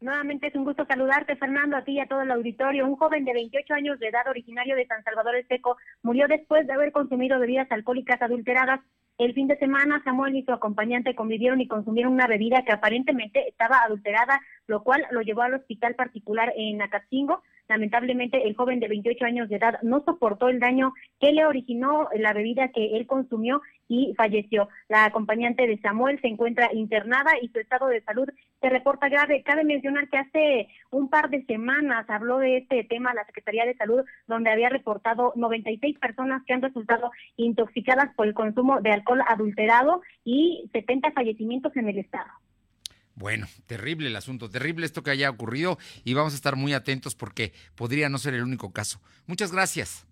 [0.00, 2.86] Nuevamente es un gusto saludarte, Fernando, a ti y a todo el auditorio.
[2.86, 6.68] Un joven de 28 años de edad, originario de San Salvador el Seco, murió después
[6.68, 8.80] de haber consumido bebidas alcohólicas adulteradas
[9.18, 13.48] el fin de semana, Samuel y su acompañante convivieron y consumieron una bebida que aparentemente
[13.48, 17.42] estaba adulterada, lo cual lo llevó al hospital particular en Acatzingo.
[17.68, 22.08] Lamentablemente, el joven de 28 años de edad no soportó el daño que le originó
[22.14, 24.68] la bebida que él consumió y falleció.
[24.88, 28.28] La acompañante de Samuel se encuentra internada y su estado de salud
[28.60, 29.42] se reporta grave.
[29.42, 33.76] Cabe mencionar que hace un par de semanas habló de este tema la Secretaría de
[33.76, 39.22] Salud, donde había reportado 96 personas que han resultado intoxicadas por el consumo de alcohol
[39.26, 42.30] adulterado y 70 fallecimientos en el estado.
[43.14, 47.16] Bueno, terrible el asunto, terrible esto que haya ocurrido y vamos a estar muy atentos
[47.16, 49.00] porque podría no ser el único caso.
[49.26, 50.06] Muchas gracias.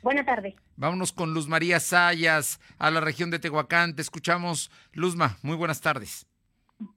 [0.00, 0.54] Buenas tardes.
[0.76, 3.96] Vámonos con Luz María Sayas a la región de Tehuacán.
[3.96, 5.38] Te escuchamos, Luzma.
[5.42, 6.28] Muy buenas tardes.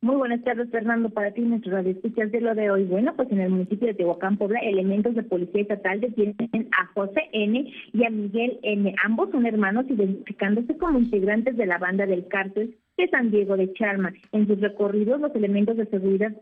[0.01, 2.84] Muy buenas tardes, Fernando, para ti, nuestro radio escuchas de lo de hoy.
[2.84, 7.30] Bueno, pues en el municipio de Tehuacán, Puebla, elementos de policía estatal detienen a José
[7.32, 7.65] N.
[7.93, 8.93] y a Miguel N.
[9.05, 13.71] Ambos son hermanos identificándose como integrantes de la banda del cártel de San Diego de
[13.71, 14.11] Charma.
[14.34, 16.34] En sus recorridos, los elementos de seguridad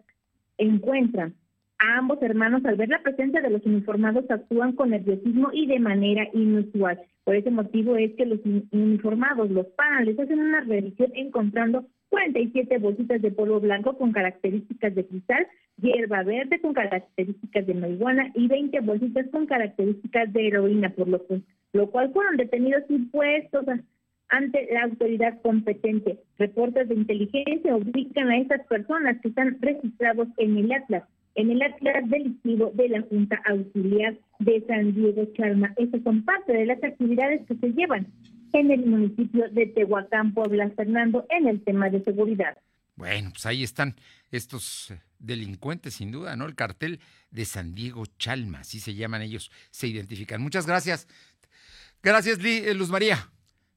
[0.58, 1.36] encuentran
[1.80, 5.80] a ambos hermanos, al ver la presencia de los uniformados, actúan con nerviosismo y de
[5.80, 7.00] manera inusual.
[7.24, 8.40] Por ese motivo es que los
[8.72, 14.96] uniformados los paran, les hacen una revisión encontrando 47 bolsitas de polvo blanco con características
[14.96, 15.48] de cristal,
[15.82, 21.92] hierba verde con características de marihuana y 20 bolsitas con características de heroína, por lo,
[21.92, 23.66] cual fueron detenidos y puestos
[24.30, 26.20] ante la autoridad competente.
[26.38, 31.04] Reportes de inteligencia ubican a estas personas que están registrados en el Atlas
[31.38, 35.72] en el Atlas delictivo de la Junta Auxiliar de San Diego Charma.
[35.78, 38.08] Estas son parte de las actividades que se llevan
[38.54, 42.58] en el municipio de Tehuacán, Puebla, Fernando, en el tema de seguridad.
[42.96, 43.96] Bueno, pues ahí están
[44.32, 46.46] estos eh, delincuentes, sin duda, ¿no?
[46.46, 50.42] El cartel de San Diego Chalma, así se llaman ellos, se identifican.
[50.42, 51.08] Muchas gracias.
[52.02, 53.30] Gracias, eh, Luz María.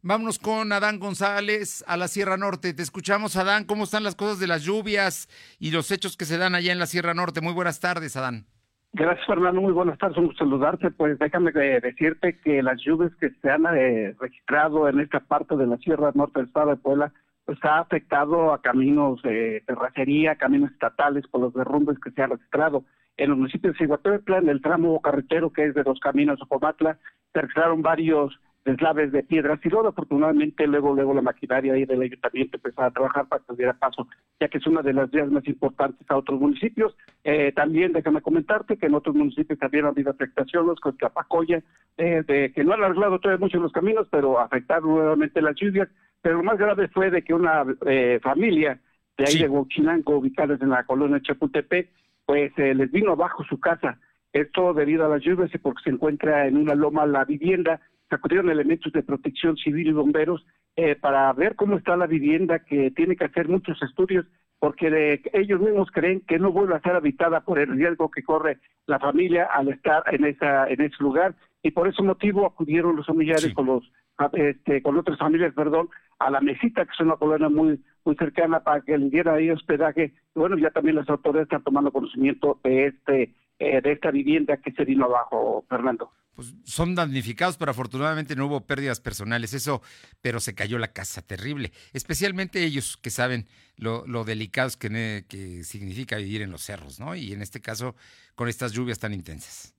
[0.03, 2.73] Vámonos con Adán González a la Sierra Norte.
[2.73, 3.65] Te escuchamos, Adán.
[3.65, 6.79] ¿Cómo están las cosas de las lluvias y los hechos que se dan allá en
[6.79, 7.43] la Sierra Norte?
[7.43, 8.47] Muy buenas tardes, Adán.
[8.93, 9.61] Gracias, Fernando.
[9.61, 10.19] Muy buenas tardes.
[10.19, 10.91] Un saludarte.
[10.91, 15.57] Pues déjame eh, decirte que las lluvias que se han eh, registrado en esta parte
[15.57, 17.13] de la Sierra Norte del estado de Puebla,
[17.45, 22.31] pues ha afectado a caminos de terracería, caminos estatales por los derrumbes que se han
[22.31, 22.85] registrado.
[23.17, 26.47] En los municipios de Ciguatepla, en el tramo carretero que es de los caminos de
[26.47, 26.99] Comatla,
[27.33, 32.03] se registraron varios deslaves de piedras y luego afortunadamente luego luego la maquinaria ahí del
[32.03, 34.07] ayuntamiento empezó a trabajar para que diera paso,
[34.39, 36.95] ya que es una de las vías más importantes a otros municipios.
[37.25, 41.63] Eh, también déjame comentarte que en otros municipios también ha habido afectaciones con Capacoya,
[41.97, 45.89] eh, de que no han arreglado todavía mucho los caminos, pero afectaron nuevamente las lluvias.
[46.23, 48.79] Pero lo más grave fue de que una eh, familia
[49.17, 51.91] de ahí de Huachinango, ubicadas en la colonia Chapultepec,
[52.25, 53.99] pues eh, les vino abajo su casa.
[54.33, 57.81] Esto debido a las lluvias y porque se encuentra en una loma la vivienda
[58.11, 60.45] sacudieron elementos de protección civil y bomberos
[60.77, 64.27] eh, para ver cómo está la vivienda, que tiene que hacer muchos estudios,
[64.59, 68.59] porque ellos mismos creen que no vuelve a ser habitada por el riesgo que corre
[68.87, 73.07] la familia al estar en esa en ese lugar y por ese motivo acudieron los
[73.07, 73.91] familiares con los
[74.35, 75.89] este, con otras familias, perdón,
[76.19, 79.51] a la mesita que es una colonia muy muy cercana para que le diera ahí
[79.51, 80.13] hospedaje.
[80.35, 84.59] Y bueno, ya también las autoridades están tomando conocimiento de este eh, de esta vivienda
[84.59, 86.11] que se vino abajo, Fernando.
[86.41, 89.83] Pues son damnificados, pero afortunadamente no hubo pérdidas personales, eso,
[90.23, 95.65] pero se cayó la casa terrible, especialmente ellos que saben lo, lo delicados que, que
[95.65, 97.15] significa vivir en los cerros, ¿no?
[97.15, 97.95] Y en este caso,
[98.35, 99.75] con estas lluvias tan intensas.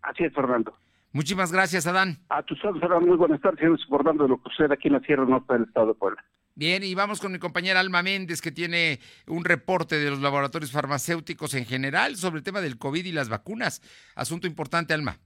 [0.00, 0.74] Así es, Fernando.
[1.12, 2.16] Muchísimas gracias, Adán.
[2.30, 3.60] A tus ojos, Muy buenas tardes.
[3.60, 6.24] Recordando de lo que sucede aquí en la Sierra Norte del Estado de Puebla.
[6.54, 10.72] Bien, y vamos con mi compañera Alma Méndez, que tiene un reporte de los laboratorios
[10.72, 13.82] farmacéuticos en general sobre el tema del COVID y las vacunas.
[14.14, 15.18] Asunto importante, Alma.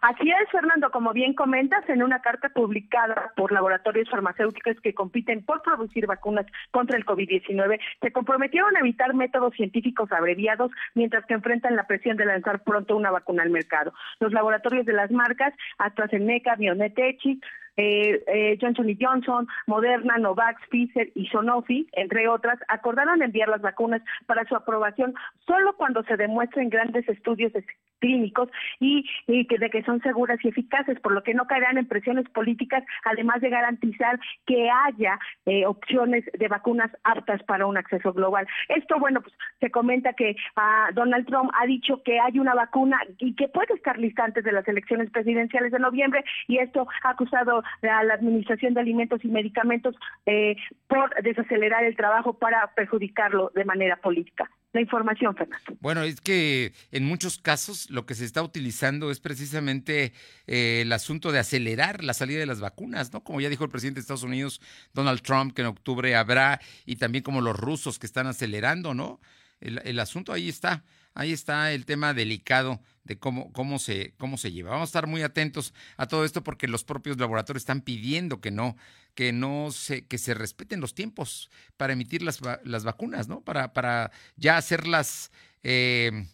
[0.00, 5.44] Así es, Fernando, como bien comentas, en una carta publicada por laboratorios farmacéuticos que compiten
[5.44, 11.34] por producir vacunas contra el COVID-19, se comprometieron a evitar métodos científicos abreviados mientras que
[11.34, 13.92] enfrentan la presión de lanzar pronto una vacuna al mercado.
[14.20, 17.20] Los laboratorios de las marcas AstraZeneca, BioNTech,
[17.76, 24.02] eh, eh, Johnson Johnson, Moderna, Novax, Pfizer y Sanofi, entre otras, acordaron enviar las vacunas
[24.26, 25.14] para su aprobación
[25.46, 27.52] solo cuando se demuestren grandes estudios
[28.00, 28.48] clínicos
[28.78, 29.04] y,
[29.46, 32.84] que de que son seguras y eficaces, por lo que no caerán en presiones políticas,
[33.04, 38.46] además de garantizar que haya eh, opciones de vacunas aptas para un acceso global.
[38.68, 42.98] Esto, bueno, pues se comenta que ah, Donald Trump ha dicho que hay una vacuna
[43.18, 47.10] y que puede estar lista antes de las elecciones presidenciales de noviembre y esto ha
[47.10, 49.94] acusado a la Administración de Alimentos y Medicamentos
[50.26, 50.56] eh,
[50.88, 54.50] por desacelerar el trabajo para perjudicarlo de manera política.
[54.72, 55.76] La información, Fernando.
[55.80, 60.12] Bueno, es que en muchos casos lo que se está utilizando es precisamente
[60.46, 63.24] eh, el asunto de acelerar la salida de las vacunas, ¿no?
[63.24, 64.60] Como ya dijo el presidente de Estados Unidos,
[64.94, 69.20] Donald Trump, que en octubre habrá, y también como los rusos que están acelerando, ¿no?
[69.60, 72.80] el asunto ahí está ahí está el tema delicado
[73.10, 74.70] de cómo, cómo, se, cómo se lleva.
[74.70, 78.52] Vamos a estar muy atentos a todo esto porque los propios laboratorios están pidiendo que
[78.52, 78.76] no,
[79.16, 83.40] que no se, que se respeten los tiempos para emitir las, las vacunas, ¿no?
[83.40, 85.32] Para, para ya hacerlas
[85.64, 86.28] eh,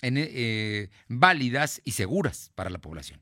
[0.00, 3.20] eh, válidas y seguras para la población.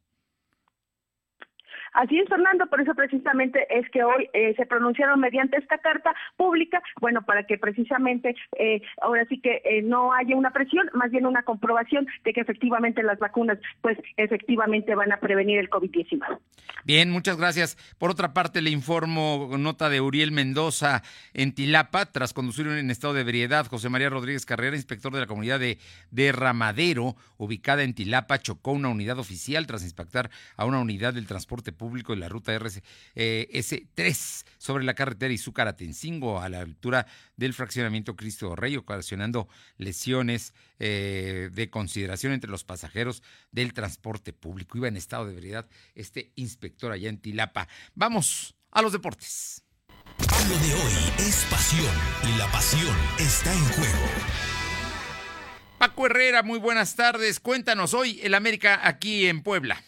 [1.93, 6.15] Así es, Fernando, por eso precisamente es que hoy eh, se pronunciaron mediante esta carta
[6.37, 11.11] pública, bueno, para que precisamente eh, ahora sí que eh, no haya una presión, más
[11.11, 16.39] bien una comprobación de que efectivamente las vacunas, pues efectivamente van a prevenir el COVID-19.
[16.85, 17.77] Bien, muchas gracias.
[17.99, 21.03] Por otra parte, le informo nota de Uriel Mendoza
[21.35, 25.27] en Tilapa, tras conducir en estado de ebriedad, José María Rodríguez Carrera, inspector de la
[25.27, 25.79] comunidad de,
[26.11, 31.27] de Ramadero, ubicada en Tilapa, chocó una unidad oficial tras inspectar a una unidad del
[31.27, 32.83] transporte público de la ruta RS,
[33.15, 37.07] eh, 3 sobre la carretera Izúcar-Atencingo a la altura
[37.37, 44.77] del fraccionamiento Cristo Rey, ocasionando lesiones eh, de consideración entre los pasajeros del transporte público.
[44.77, 47.67] Iba en estado de veredad este inspector allá en Tilapa.
[47.95, 49.65] Vamos a los deportes.
[50.49, 51.95] Lo de hoy es pasión
[52.29, 54.07] y la pasión está en juego.
[55.79, 57.41] Paco Herrera, muy buenas tardes.
[57.41, 59.83] Cuéntanos hoy el América aquí en Puebla.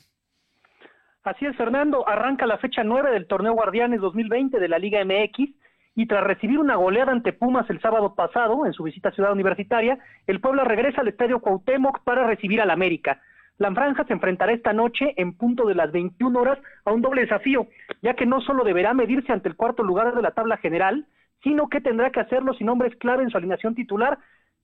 [1.24, 2.08] Así es, Fernando.
[2.08, 5.50] Arranca la fecha 9 del torneo Guardianes 2020 de la Liga MX
[5.94, 9.30] y tras recibir una goleada ante Pumas el sábado pasado en su visita a Ciudad
[9.30, 13.20] Universitaria, el Puebla regresa al Estadio Cuauhtémoc para recibir al América.
[13.58, 17.22] La Franja se enfrentará esta noche en punto de las 21 horas a un doble
[17.22, 17.68] desafío,
[18.00, 21.06] ya que no solo deberá medirse ante el cuarto lugar de la tabla general,
[21.44, 24.18] sino que tendrá que hacerlo sin hombres clave en su alineación titular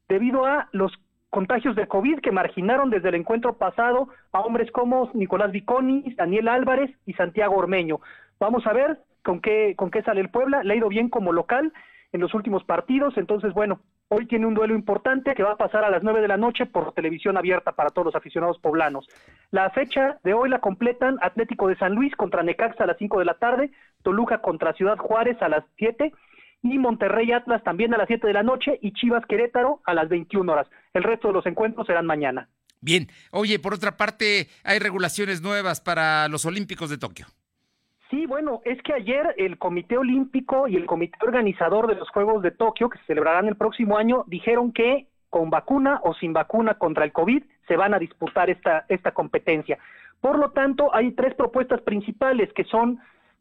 [0.08, 0.92] debido a los
[1.30, 6.48] contagios de COVID que marginaron desde el encuentro pasado a hombres como Nicolás Viconi, Daniel
[6.48, 8.00] Álvarez y Santiago Ormeño.
[8.40, 11.32] Vamos a ver con qué, con qué sale el Puebla, le ha ido bien como
[11.32, 11.72] local
[12.12, 15.84] en los últimos partidos, entonces bueno, hoy tiene un duelo importante que va a pasar
[15.84, 19.06] a las nueve de la noche por televisión abierta para todos los aficionados poblanos.
[19.50, 23.18] La fecha de hoy la completan Atlético de San Luis contra Necaxa a las cinco
[23.18, 23.70] de la tarde,
[24.02, 26.12] Toluca contra Ciudad Juárez a las siete
[26.62, 30.08] y Monterrey Atlas también a las 7 de la noche y Chivas Querétaro a las
[30.08, 30.68] 21 horas.
[30.92, 32.48] El resto de los encuentros serán mañana.
[32.80, 37.26] Bien, oye, por otra parte, hay regulaciones nuevas para los Olímpicos de Tokio.
[38.10, 42.42] Sí, bueno, es que ayer el Comité Olímpico y el Comité Organizador de los Juegos
[42.42, 46.74] de Tokio, que se celebrarán el próximo año, dijeron que con vacuna o sin vacuna
[46.74, 49.78] contra el COVID se van a disputar esta, esta competencia.
[50.20, 52.98] Por lo tanto, hay tres propuestas principales que son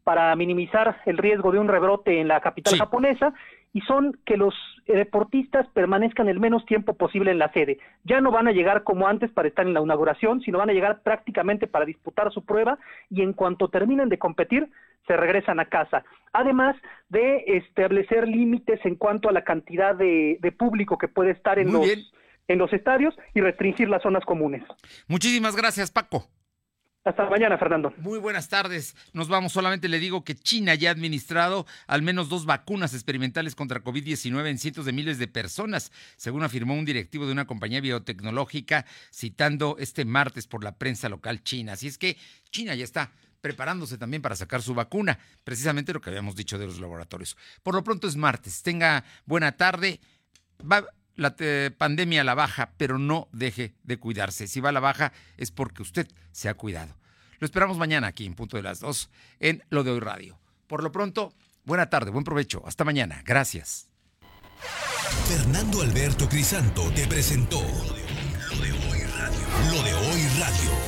[0.08, 3.34] para minimizar el riesgo de un rebrote en la capital japonesa
[3.74, 4.54] y son que los
[4.86, 7.76] deportistas permanezcan el menos tiempo posible en la sede.
[8.04, 10.72] Ya no van a llegar como antes para estar en la inauguración, sino van a
[10.72, 12.78] llegar prácticamente para disputar su prueba
[13.10, 14.70] y en cuanto terminen de competir,
[15.06, 16.04] se regresan a casa.
[16.32, 16.74] Además
[17.10, 21.86] de establecer límites en cuanto a la cantidad de, público que puede estar en los,
[22.48, 24.62] en los estadios y restringir las zonas comunes.
[25.06, 26.30] Muchísimas gracias, Paco.
[27.04, 27.92] Hasta mañana, Fernando.
[27.98, 28.94] Muy buenas tardes.
[29.12, 29.52] Nos vamos.
[29.52, 34.46] Solamente le digo que China ya ha administrado al menos dos vacunas experimentales contra COVID-19
[34.46, 39.76] en cientos de miles de personas, según afirmó un directivo de una compañía biotecnológica, citando
[39.78, 41.72] este martes por la prensa local china.
[41.72, 42.18] Así es que
[42.50, 46.66] China ya está preparándose también para sacar su vacuna, precisamente lo que habíamos dicho de
[46.66, 47.36] los laboratorios.
[47.62, 48.62] Por lo pronto es martes.
[48.62, 50.00] Tenga buena tarde.
[50.60, 50.84] Va,
[51.18, 51.34] la
[51.76, 54.46] pandemia a la baja, pero no deje de cuidarse.
[54.46, 56.96] Si va a la baja es porque usted se ha cuidado.
[57.40, 59.10] Lo esperamos mañana aquí en punto de las 2
[59.40, 60.38] en Lo de Hoy Radio.
[60.66, 62.62] Por lo pronto, buena tarde, buen provecho.
[62.66, 63.22] Hasta mañana.
[63.24, 63.88] Gracias.
[65.26, 69.72] Fernando Alberto Crisanto te presentó Lo de Hoy Radio.
[69.72, 70.87] Lo de Hoy Radio.